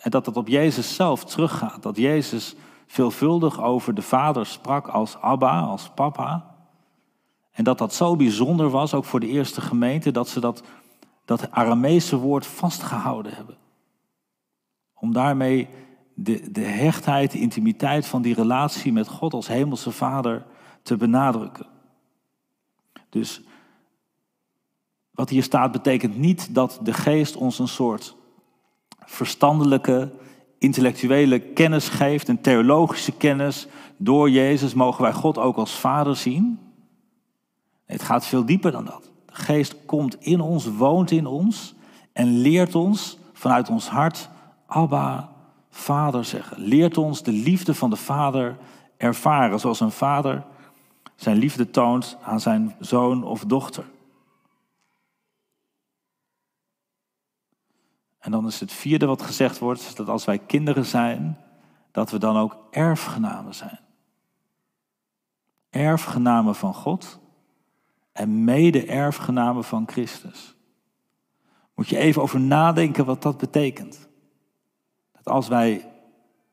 dat 0.03 0.27
het 0.27 0.37
op 0.37 0.49
Jezus 0.49 0.94
zelf 0.94 1.25
teruggaat. 1.25 1.83
Dat 1.83 1.96
Jezus 1.96 2.55
veelvuldig 2.87 3.62
over 3.62 3.94
de 3.94 4.03
Vader 4.03 4.46
sprak 4.46 4.88
als 4.88 5.16
Abba, 5.20 5.61
als 5.61 5.90
papa. 5.94 6.55
En 7.51 7.64
dat 7.64 7.79
dat 7.79 7.94
zo 7.94 8.16
bijzonder 8.16 8.70
was, 8.70 8.94
ook 8.94 9.05
voor 9.05 9.20
de 9.20 9.29
eerste 9.29 9.61
gemeente, 9.61 10.11
dat 10.11 10.29
ze 10.29 10.40
dat, 10.40 10.62
dat 11.25 11.51
Arameese 11.51 12.16
woord 12.16 12.46
vastgehouden 12.46 13.35
hebben. 13.35 13.57
Om 14.94 15.12
daarmee 15.12 15.68
de, 16.22 16.50
de 16.50 16.64
hechtheid, 16.64 17.30
de 17.30 17.38
intimiteit 17.38 18.06
van 18.06 18.22
die 18.22 18.35
relatie 18.35 18.92
met 18.92 19.09
God 19.09 19.33
als 19.33 19.48
Hemelse 19.48 19.90
Vader 19.90 20.46
te 20.83 20.96
benadrukken. 20.96 21.66
Dus 23.09 23.42
wat 25.11 25.28
hier 25.28 25.42
staat 25.42 25.72
betekent 25.72 26.18
niet 26.18 26.54
dat 26.54 26.80
de 26.83 26.92
geest 26.92 27.37
ons 27.37 27.59
een 27.59 27.68
soort 27.68 28.16
verstandelijke, 29.04 30.12
intellectuele 30.59 31.38
kennis 31.38 31.88
geeft, 31.88 32.28
een 32.28 32.40
theologische 32.40 33.12
kennis. 33.12 33.66
Door 33.96 34.30
Jezus 34.30 34.74
mogen 34.74 35.02
wij 35.02 35.12
God 35.12 35.38
ook 35.38 35.56
als 35.56 35.78
Vader 35.78 36.16
zien. 36.16 36.59
Het 37.85 38.02
gaat 38.02 38.26
veel 38.26 38.44
dieper 38.44 38.72
dan 38.72 38.85
dat. 38.85 39.11
De 39.26 39.35
geest 39.35 39.76
komt 39.87 40.16
in 40.20 40.40
ons, 40.40 40.66
woont 40.66 41.11
in 41.11 41.26
ons 41.26 41.74
en 42.12 42.38
leert 42.38 42.74
ons 42.74 43.18
vanuit 43.33 43.68
ons 43.68 43.88
hart 43.88 44.28
Abba, 44.66 45.29
Vader 45.70 46.24
zeggen. 46.24 46.61
Leert 46.61 46.98
ons 46.98 47.22
de 47.22 47.33
liefde 47.33 47.74
van 47.74 47.90
de 47.90 47.96
Vader 47.96 48.56
ervaren, 48.96 49.61
zoals 49.61 49.80
een 49.80 49.90
vader 49.90 50.44
zijn 51.16 51.37
liefde 51.37 51.70
toont 51.70 52.16
aan 52.22 52.40
zijn 52.40 52.76
zoon 52.78 53.24
of 53.24 53.44
dochter. 53.44 53.85
En 58.18 58.30
dan 58.30 58.46
is 58.46 58.61
het 58.61 58.72
vierde 58.72 59.06
wat 59.06 59.22
gezegd 59.22 59.59
wordt, 59.59 59.96
dat 59.96 60.09
als 60.09 60.24
wij 60.24 60.38
kinderen 60.38 60.87
zijn, 60.87 61.38
dat 61.90 62.11
we 62.11 62.18
dan 62.18 62.37
ook 62.37 62.56
erfgenamen 62.70 63.54
zijn. 63.54 63.80
Erfgenamen 65.70 66.54
van 66.54 66.74
God 66.74 67.18
en 68.12 68.44
mede-erfgenamen 68.44 69.64
van 69.64 69.88
Christus. 69.88 70.54
Moet 71.74 71.88
je 71.88 71.96
even 71.96 72.22
over 72.22 72.40
nadenken 72.40 73.04
wat 73.04 73.22
dat 73.22 73.38
betekent. 73.38 74.09
Als 75.30 75.48
wij 75.48 75.92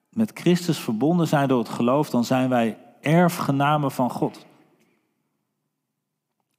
met 0.09 0.31
Christus 0.33 0.79
verbonden 0.79 1.27
zijn 1.27 1.47
door 1.47 1.59
het 1.59 1.69
geloof, 1.69 2.09
dan 2.09 2.25
zijn 2.25 2.49
wij 2.49 2.77
erfgenamen 3.01 3.91
van 3.91 4.09
God. 4.09 4.45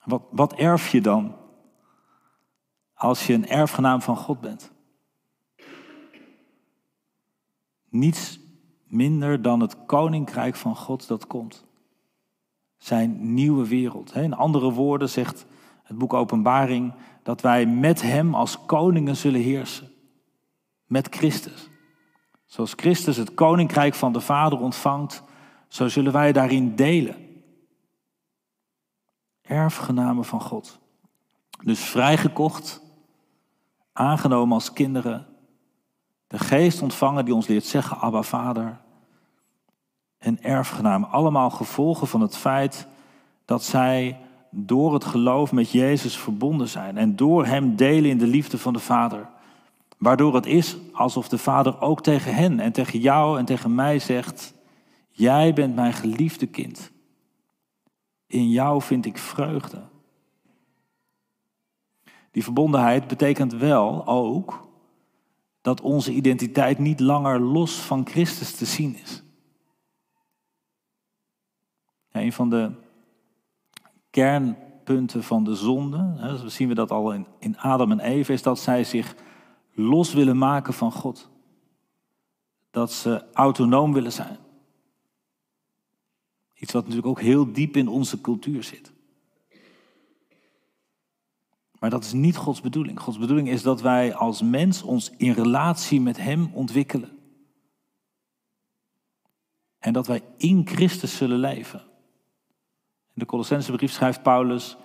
Wat, 0.04 0.22
wat 0.30 0.52
erf 0.52 0.90
je 0.90 1.00
dan 1.00 1.34
als 2.94 3.26
je 3.26 3.32
een 3.32 3.48
erfgenaam 3.48 4.02
van 4.02 4.16
God 4.16 4.40
bent? 4.40 4.70
Niets 7.88 8.40
minder 8.86 9.42
dan 9.42 9.60
het 9.60 9.84
koninkrijk 9.86 10.56
van 10.56 10.76
God 10.76 11.08
dat 11.08 11.26
komt. 11.26 11.64
Zijn 12.76 13.34
nieuwe 13.34 13.68
wereld. 13.68 14.14
In 14.14 14.34
andere 14.34 14.72
woorden 14.72 15.08
zegt 15.08 15.46
het 15.82 15.98
boek 15.98 16.12
Openbaring 16.12 16.94
dat 17.22 17.40
wij 17.40 17.66
met 17.66 18.02
Hem 18.02 18.34
als 18.34 18.66
koningen 18.66 19.16
zullen 19.16 19.40
heersen. 19.40 19.90
Met 20.86 21.08
Christus. 21.16 21.68
Zoals 22.48 22.72
Christus 22.76 23.16
het 23.16 23.34
koninkrijk 23.34 23.94
van 23.94 24.12
de 24.12 24.20
Vader 24.20 24.60
ontvangt, 24.60 25.22
zo 25.68 25.88
zullen 25.88 26.12
wij 26.12 26.32
daarin 26.32 26.76
delen. 26.76 27.16
Erfgenamen 29.42 30.24
van 30.24 30.40
God. 30.40 30.78
Dus 31.62 31.80
vrijgekocht, 31.80 32.82
aangenomen 33.92 34.54
als 34.54 34.72
kinderen, 34.72 35.26
de 36.26 36.38
geest 36.38 36.82
ontvangen 36.82 37.24
die 37.24 37.34
ons 37.34 37.46
leert 37.46 37.64
zeggen, 37.64 37.98
Abba 37.98 38.22
Vader. 38.22 38.80
En 40.18 40.42
erfgenamen, 40.42 41.10
allemaal 41.10 41.50
gevolgen 41.50 42.06
van 42.06 42.20
het 42.20 42.36
feit 42.36 42.86
dat 43.44 43.64
zij 43.64 44.20
door 44.50 44.94
het 44.94 45.04
geloof 45.04 45.52
met 45.52 45.70
Jezus 45.70 46.16
verbonden 46.16 46.68
zijn 46.68 46.96
en 46.96 47.16
door 47.16 47.46
Hem 47.46 47.76
delen 47.76 48.10
in 48.10 48.18
de 48.18 48.26
liefde 48.26 48.58
van 48.58 48.72
de 48.72 48.78
Vader. 48.78 49.28
Waardoor 49.98 50.34
het 50.34 50.46
is 50.46 50.76
alsof 50.92 51.28
de 51.28 51.38
Vader 51.38 51.80
ook 51.80 52.02
tegen 52.02 52.34
hen 52.34 52.60
en 52.60 52.72
tegen 52.72 52.98
jou 52.98 53.38
en 53.38 53.44
tegen 53.44 53.74
mij 53.74 53.98
zegt, 53.98 54.54
jij 55.10 55.52
bent 55.52 55.74
mijn 55.74 55.92
geliefde 55.92 56.46
kind. 56.46 56.90
In 58.26 58.50
jou 58.50 58.82
vind 58.82 59.06
ik 59.06 59.18
vreugde. 59.18 59.82
Die 62.30 62.42
verbondenheid 62.42 63.06
betekent 63.06 63.52
wel 63.52 64.06
ook 64.06 64.68
dat 65.60 65.80
onze 65.80 66.12
identiteit 66.12 66.78
niet 66.78 67.00
langer 67.00 67.40
los 67.40 67.74
van 67.74 68.06
Christus 68.06 68.54
te 68.54 68.64
zien 68.64 68.96
is. 68.96 69.22
een 72.12 72.32
van 72.32 72.50
de 72.50 72.72
kernpunten 74.10 75.22
van 75.22 75.44
de 75.44 75.54
zonde, 75.54 76.14
hè, 76.16 76.50
zien 76.50 76.68
we 76.68 76.74
dat 76.74 76.90
al 76.90 77.12
in, 77.12 77.26
in 77.38 77.58
Adam 77.58 77.90
en 77.90 78.00
Eve, 78.00 78.32
is 78.32 78.42
dat 78.42 78.58
zij 78.58 78.84
zich 78.84 79.14
los 79.78 80.12
willen 80.12 80.38
maken 80.38 80.74
van 80.74 80.92
God. 80.92 81.28
Dat 82.70 82.92
ze 82.92 83.24
autonoom 83.32 83.92
willen 83.92 84.12
zijn. 84.12 84.38
Iets 86.54 86.72
wat 86.72 86.82
natuurlijk 86.82 87.08
ook 87.08 87.20
heel 87.20 87.52
diep 87.52 87.76
in 87.76 87.88
onze 87.88 88.20
cultuur 88.20 88.62
zit. 88.62 88.92
Maar 91.78 91.90
dat 91.90 92.04
is 92.04 92.12
niet 92.12 92.36
Gods 92.36 92.60
bedoeling. 92.60 93.00
Gods 93.00 93.18
bedoeling 93.18 93.48
is 93.48 93.62
dat 93.62 93.80
wij 93.80 94.14
als 94.14 94.42
mens 94.42 94.82
ons 94.82 95.10
in 95.16 95.32
relatie 95.32 96.00
met 96.00 96.16
Hem 96.16 96.50
ontwikkelen. 96.52 97.18
En 99.78 99.92
dat 99.92 100.06
wij 100.06 100.22
in 100.36 100.66
Christus 100.66 101.16
zullen 101.16 101.38
leven. 101.38 101.80
In 103.14 103.24
de 103.24 103.26
Colossensebrief 103.26 103.92
schrijft 103.92 104.22
Paulus 104.22 104.76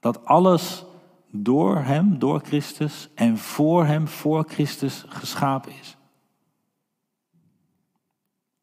dat 0.00 0.24
alles 0.24 0.84
door 1.30 1.78
Hem, 1.78 2.18
door 2.18 2.40
Christus 2.40 3.08
en 3.14 3.38
voor 3.38 3.84
Hem, 3.84 4.08
voor 4.08 4.44
Christus 4.48 5.04
geschapen 5.08 5.72
is. 5.80 5.96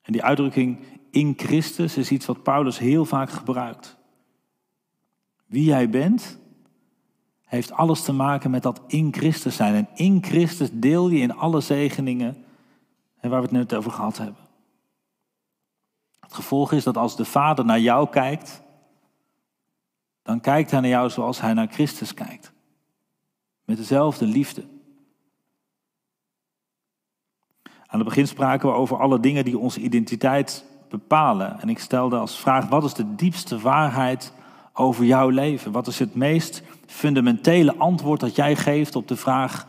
En 0.01 0.13
die 0.13 0.23
uitdrukking 0.23 0.79
in 1.11 1.33
Christus 1.37 1.97
is 1.97 2.11
iets 2.11 2.25
wat 2.25 2.43
Paulus 2.43 2.77
heel 2.77 3.05
vaak 3.05 3.29
gebruikt. 3.29 3.97
Wie 5.45 5.63
jij 5.63 5.89
bent, 5.89 6.39
heeft 7.45 7.71
alles 7.71 8.01
te 8.03 8.13
maken 8.13 8.51
met 8.51 8.63
dat 8.63 8.81
in 8.87 9.13
Christus 9.13 9.55
zijn. 9.55 9.75
En 9.75 9.87
in 9.93 10.23
Christus 10.23 10.69
deel 10.73 11.09
je 11.09 11.19
in 11.19 11.35
alle 11.35 11.61
zegeningen 11.61 12.45
waar 13.21 13.41
we 13.41 13.47
het 13.47 13.51
net 13.51 13.73
over 13.73 13.91
gehad 13.91 14.17
hebben. 14.17 14.45
Het 16.19 16.33
gevolg 16.33 16.71
is 16.71 16.83
dat 16.83 16.97
als 16.97 17.15
de 17.15 17.25
Vader 17.25 17.65
naar 17.65 17.79
jou 17.79 18.09
kijkt, 18.09 18.61
dan 20.23 20.39
kijkt 20.39 20.71
hij 20.71 20.79
naar 20.79 20.89
jou 20.89 21.09
zoals 21.09 21.41
hij 21.41 21.53
naar 21.53 21.67
Christus 21.67 22.13
kijkt. 22.13 22.55
Met 23.67 23.77
dezelfde 23.77 24.25
liefde. 24.25 24.63
Aan 27.63 27.99
het 27.99 28.03
begin 28.03 28.27
spraken 28.27 28.69
we 28.69 28.75
over 28.75 28.99
alle 28.99 29.19
dingen 29.19 29.45
die 29.45 29.57
onze 29.57 29.79
identiteit 29.79 30.65
bepalen. 30.89 31.59
En 31.61 31.69
ik 31.69 31.79
stelde 31.79 32.17
als 32.17 32.39
vraag, 32.39 32.67
wat 32.67 32.83
is 32.83 32.93
de 32.93 33.15
diepste 33.15 33.59
waarheid 33.59 34.33
over 34.73 35.05
jouw 35.05 35.29
leven? 35.29 35.71
Wat 35.71 35.87
is 35.87 35.99
het 35.99 36.15
meest 36.15 36.63
fundamentele 36.85 37.75
antwoord 37.75 38.19
dat 38.19 38.35
jij 38.35 38.55
geeft 38.55 38.95
op 38.95 39.07
de 39.07 39.15
vraag: 39.15 39.67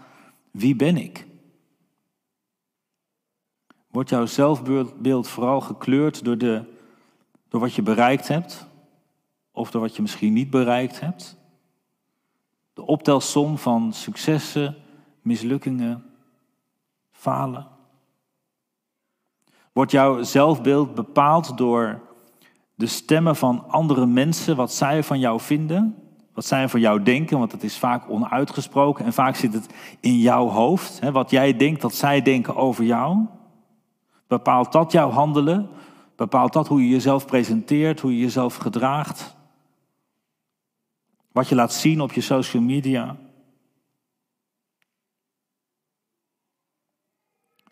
wie 0.51 0.77
ben 0.77 0.97
ik? 0.97 1.27
Wordt 3.91 4.11
jouw 4.11 4.27
zelfbeeld 4.27 5.29
vooral 5.29 5.61
gekleurd 5.61 6.25
door, 6.25 6.39
de, 6.39 6.65
door 7.49 7.61
wat 7.61 7.75
je 7.75 7.83
bereikt 7.83 8.29
hebt? 8.29 8.67
Of 9.53 9.71
door 9.71 9.81
wat 9.81 9.97
je 9.97 10.03
misschien 10.03 10.33
niet 10.33 10.51
bereikt 10.51 11.01
hebt? 11.01 11.37
De 12.79 12.87
optelsom 12.87 13.59
van 13.59 13.93
successen, 13.93 14.77
mislukkingen, 15.23 16.05
falen? 17.11 17.67
Wordt 19.73 19.91
jouw 19.91 20.23
zelfbeeld 20.23 20.95
bepaald 20.95 21.57
door 21.57 22.01
de 22.75 22.87
stemmen 22.87 23.37
van 23.37 23.65
andere 23.69 24.07
mensen, 24.07 24.57
wat 24.57 24.73
zij 24.73 25.03
van 25.03 25.19
jou 25.19 25.41
vinden, 25.41 25.97
wat 26.35 26.45
zij 26.45 26.69
van 26.69 26.81
jou 26.81 27.03
denken, 27.03 27.39
want 27.39 27.53
het 27.53 27.63
is 27.63 27.79
vaak 27.79 28.11
onuitgesproken 28.11 29.05
en 29.05 29.13
vaak 29.13 29.37
zit 29.37 29.53
het 29.53 29.75
in 30.01 30.19
jouw 30.19 30.49
hoofd. 30.49 31.01
Hè, 31.01 31.13
wat 31.13 31.31
jij 31.31 31.57
denkt 31.57 31.81
dat 31.81 31.95
zij 31.95 32.23
denken 32.23 32.57
over 32.57 32.85
jou. 32.85 33.27
Bepaalt 34.27 34.73
dat 34.73 34.93
jouw 34.93 35.11
handelen? 35.11 35.69
Bepaalt 36.17 36.53
dat 36.53 36.69
hoe 36.69 36.83
je 36.83 36.89
jezelf 36.89 37.27
presenteert, 37.27 38.01
hoe 38.01 38.13
je 38.13 38.21
jezelf 38.21 38.57
gedraagt? 38.57 39.37
Wat 41.39 41.49
je 41.49 41.55
laat 41.55 41.73
zien 41.73 42.01
op 42.01 42.13
je 42.13 42.21
social 42.21 42.63
media? 42.63 43.17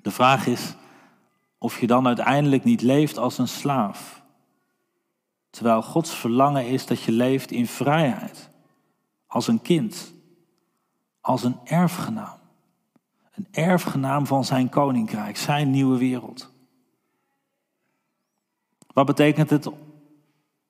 De 0.00 0.10
vraag 0.10 0.46
is 0.46 0.74
of 1.58 1.80
je 1.80 1.86
dan 1.86 2.06
uiteindelijk 2.06 2.64
niet 2.64 2.82
leeft 2.82 3.18
als 3.18 3.38
een 3.38 3.48
slaaf. 3.48 4.22
Terwijl 5.50 5.82
Gods 5.82 6.14
verlangen 6.14 6.66
is 6.66 6.86
dat 6.86 7.02
je 7.02 7.12
leeft 7.12 7.50
in 7.50 7.66
vrijheid. 7.66 8.50
Als 9.26 9.46
een 9.48 9.62
kind. 9.62 10.12
Als 11.20 11.44
een 11.44 11.58
erfgenaam. 11.64 12.38
Een 13.34 13.48
erfgenaam 13.50 14.26
van 14.26 14.44
zijn 14.44 14.68
koninkrijk, 14.68 15.36
zijn 15.36 15.70
nieuwe 15.70 15.98
wereld. 15.98 16.52
Wat 18.92 19.06
betekent 19.06 19.50
het 19.50 19.70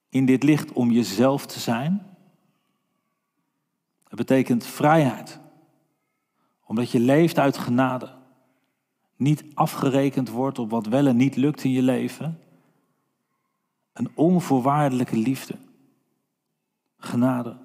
in 0.09 0.27
dit 0.27 0.43
licht 0.43 0.73
om 0.73 0.91
jezelf 0.91 1.47
te 1.47 1.61
zijn? 1.61 2.16
Het 4.17 4.27
betekent 4.27 4.67
vrijheid. 4.67 5.41
Omdat 6.65 6.91
je 6.91 7.01
leeft 7.01 7.39
uit 7.39 7.59
genade. 7.59 8.11
Niet 9.17 9.45
afgerekend 9.55 10.29
wordt 10.29 10.59
op 10.59 10.71
wat 10.71 10.87
wel 10.87 11.07
en 11.07 11.17
niet 11.17 11.37
lukt 11.37 11.65
in 11.65 11.71
je 11.71 11.83
leven. 11.83 12.39
Een 13.93 14.11
onvoorwaardelijke 14.15 15.17
liefde. 15.17 15.55
Genade. 16.99 17.57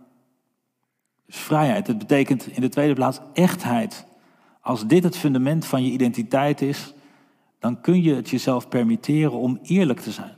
Dus 1.25 1.35
vrijheid. 1.35 1.87
Het 1.87 1.97
betekent 1.97 2.47
in 2.47 2.61
de 2.61 2.69
tweede 2.69 2.93
plaats 2.93 3.19
echtheid. 3.33 4.05
Als 4.61 4.87
dit 4.87 5.03
het 5.03 5.17
fundament 5.17 5.65
van 5.65 5.83
je 5.83 5.91
identiteit 5.91 6.61
is, 6.61 6.93
dan 7.59 7.81
kun 7.81 8.01
je 8.01 8.15
het 8.15 8.29
jezelf 8.29 8.67
permitteren 8.67 9.37
om 9.37 9.59
eerlijk 9.61 9.99
te 9.99 10.11
zijn. 10.11 10.37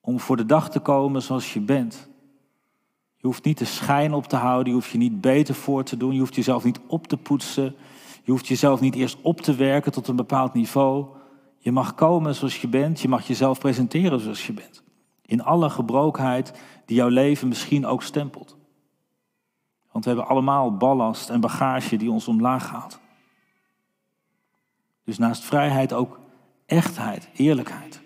Om 0.00 0.20
voor 0.20 0.36
de 0.36 0.46
dag 0.46 0.70
te 0.70 0.80
komen 0.80 1.22
zoals 1.22 1.52
je 1.52 1.60
bent. 1.60 2.08
Je 3.16 3.26
hoeft 3.26 3.44
niet 3.44 3.58
de 3.58 3.64
schijn 3.64 4.12
op 4.12 4.26
te 4.26 4.36
houden, 4.36 4.66
je 4.66 4.72
hoeft 4.72 4.90
je 4.90 4.98
niet 4.98 5.20
beter 5.20 5.54
voor 5.54 5.84
te 5.84 5.96
doen, 5.96 6.12
je 6.12 6.18
hoeft 6.18 6.34
jezelf 6.34 6.64
niet 6.64 6.80
op 6.86 7.06
te 7.06 7.16
poetsen, 7.16 7.74
je 8.22 8.30
hoeft 8.30 8.46
jezelf 8.46 8.80
niet 8.80 8.94
eerst 8.94 9.16
op 9.22 9.40
te 9.40 9.54
werken 9.54 9.92
tot 9.92 10.08
een 10.08 10.16
bepaald 10.16 10.54
niveau. 10.54 11.06
Je 11.58 11.72
mag 11.72 11.94
komen 11.94 12.34
zoals 12.34 12.60
je 12.60 12.68
bent, 12.68 13.00
je 13.00 13.08
mag 13.08 13.26
jezelf 13.26 13.58
presenteren 13.58 14.20
zoals 14.20 14.46
je 14.46 14.52
bent. 14.52 14.82
In 15.22 15.42
alle 15.42 15.70
gebrokenheid 15.70 16.52
die 16.84 16.96
jouw 16.96 17.08
leven 17.08 17.48
misschien 17.48 17.86
ook 17.86 18.02
stempelt. 18.02 18.56
Want 19.92 20.04
we 20.04 20.10
hebben 20.10 20.30
allemaal 20.30 20.76
ballast 20.76 21.30
en 21.30 21.40
bagage 21.40 21.96
die 21.96 22.10
ons 22.10 22.28
omlaag 22.28 22.66
gaat. 22.66 23.00
Dus 25.04 25.18
naast 25.18 25.44
vrijheid 25.44 25.92
ook 25.92 26.20
echtheid, 26.66 27.28
eerlijkheid. 27.34 28.00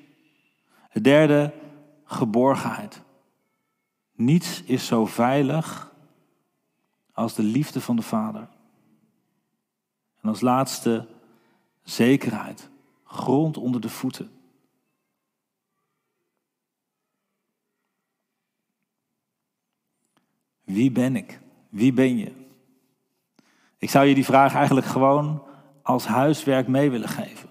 Het 0.88 1.04
derde, 1.04 1.52
geborgenheid. 2.04 3.02
Niets 4.20 4.62
is 4.62 4.86
zo 4.86 5.06
veilig 5.06 5.92
als 7.12 7.34
de 7.34 7.42
liefde 7.42 7.80
van 7.80 7.96
de 7.96 8.02
Vader. 8.02 8.48
En 10.20 10.28
als 10.28 10.40
laatste, 10.40 11.08
zekerheid, 11.82 12.68
grond 13.04 13.56
onder 13.56 13.80
de 13.80 13.88
voeten. 13.88 14.30
Wie 20.64 20.90
ben 20.90 21.16
ik? 21.16 21.40
Wie 21.68 21.92
ben 21.92 22.16
je? 22.16 22.32
Ik 23.78 23.90
zou 23.90 24.06
je 24.06 24.14
die 24.14 24.24
vraag 24.24 24.54
eigenlijk 24.54 24.86
gewoon 24.86 25.42
als 25.82 26.06
huiswerk 26.06 26.68
mee 26.68 26.90
willen 26.90 27.08
geven. 27.08 27.48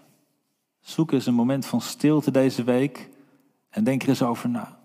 Zoek 0.79 1.11
eens 1.11 1.25
een 1.25 1.33
moment 1.33 1.65
van 1.65 1.81
stilte 1.81 2.31
deze 2.31 2.63
week 2.63 3.09
en 3.69 3.83
denk 3.83 4.01
er 4.03 4.09
eens 4.09 4.23
over 4.23 4.49
na. 4.49 4.78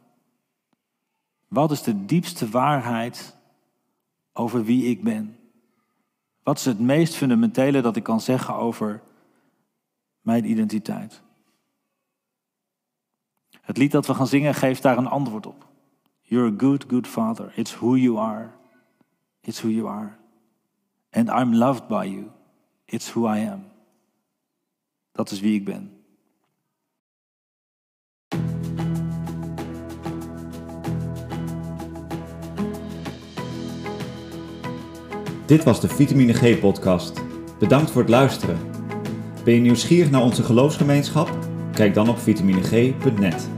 Wat 1.54 1.70
is 1.70 1.82
de 1.82 2.04
diepste 2.04 2.48
waarheid 2.48 3.36
over 4.32 4.64
wie 4.64 4.84
ik 4.84 5.02
ben? 5.02 5.38
Wat 6.42 6.58
is 6.58 6.64
het 6.64 6.78
meest 6.78 7.14
fundamentele 7.14 7.80
dat 7.80 7.96
ik 7.96 8.02
kan 8.02 8.20
zeggen 8.20 8.54
over 8.54 9.02
mijn 10.20 10.50
identiteit? 10.50 11.22
Het 13.60 13.76
lied 13.76 13.90
dat 13.90 14.06
we 14.06 14.14
gaan 14.14 14.26
zingen 14.26 14.54
geeft 14.54 14.82
daar 14.82 14.98
een 14.98 15.06
antwoord 15.06 15.46
op. 15.46 15.66
You're 16.20 16.54
a 16.54 16.58
good, 16.58 16.84
good 16.88 17.06
father. 17.06 17.52
It's 17.56 17.74
who 17.74 17.96
you 17.96 18.18
are. 18.18 18.50
It's 19.40 19.60
who 19.60 19.70
you 19.70 19.88
are. 19.88 20.16
And 21.10 21.28
I'm 21.28 21.54
loved 21.54 21.86
by 21.86 22.04
you. 22.04 22.30
It's 22.84 23.12
who 23.12 23.34
I 23.34 23.48
am. 23.48 23.64
Dat 25.12 25.30
is 25.30 25.40
wie 25.40 25.54
ik 25.54 25.64
ben. 25.64 25.93
Dit 35.46 35.64
was 35.64 35.80
de 35.80 35.88
Vitamine 35.88 36.32
G 36.32 36.60
podcast. 36.60 37.22
Bedankt 37.58 37.90
voor 37.90 38.00
het 38.00 38.10
luisteren. 38.10 38.58
Ben 39.44 39.54
je 39.54 39.60
nieuwsgierig 39.60 40.10
naar 40.10 40.22
onze 40.22 40.42
geloofsgemeenschap? 40.42 41.38
Kijk 41.72 41.94
dan 41.94 42.08
op 42.08 42.18
vitamineg.net. 42.18 43.48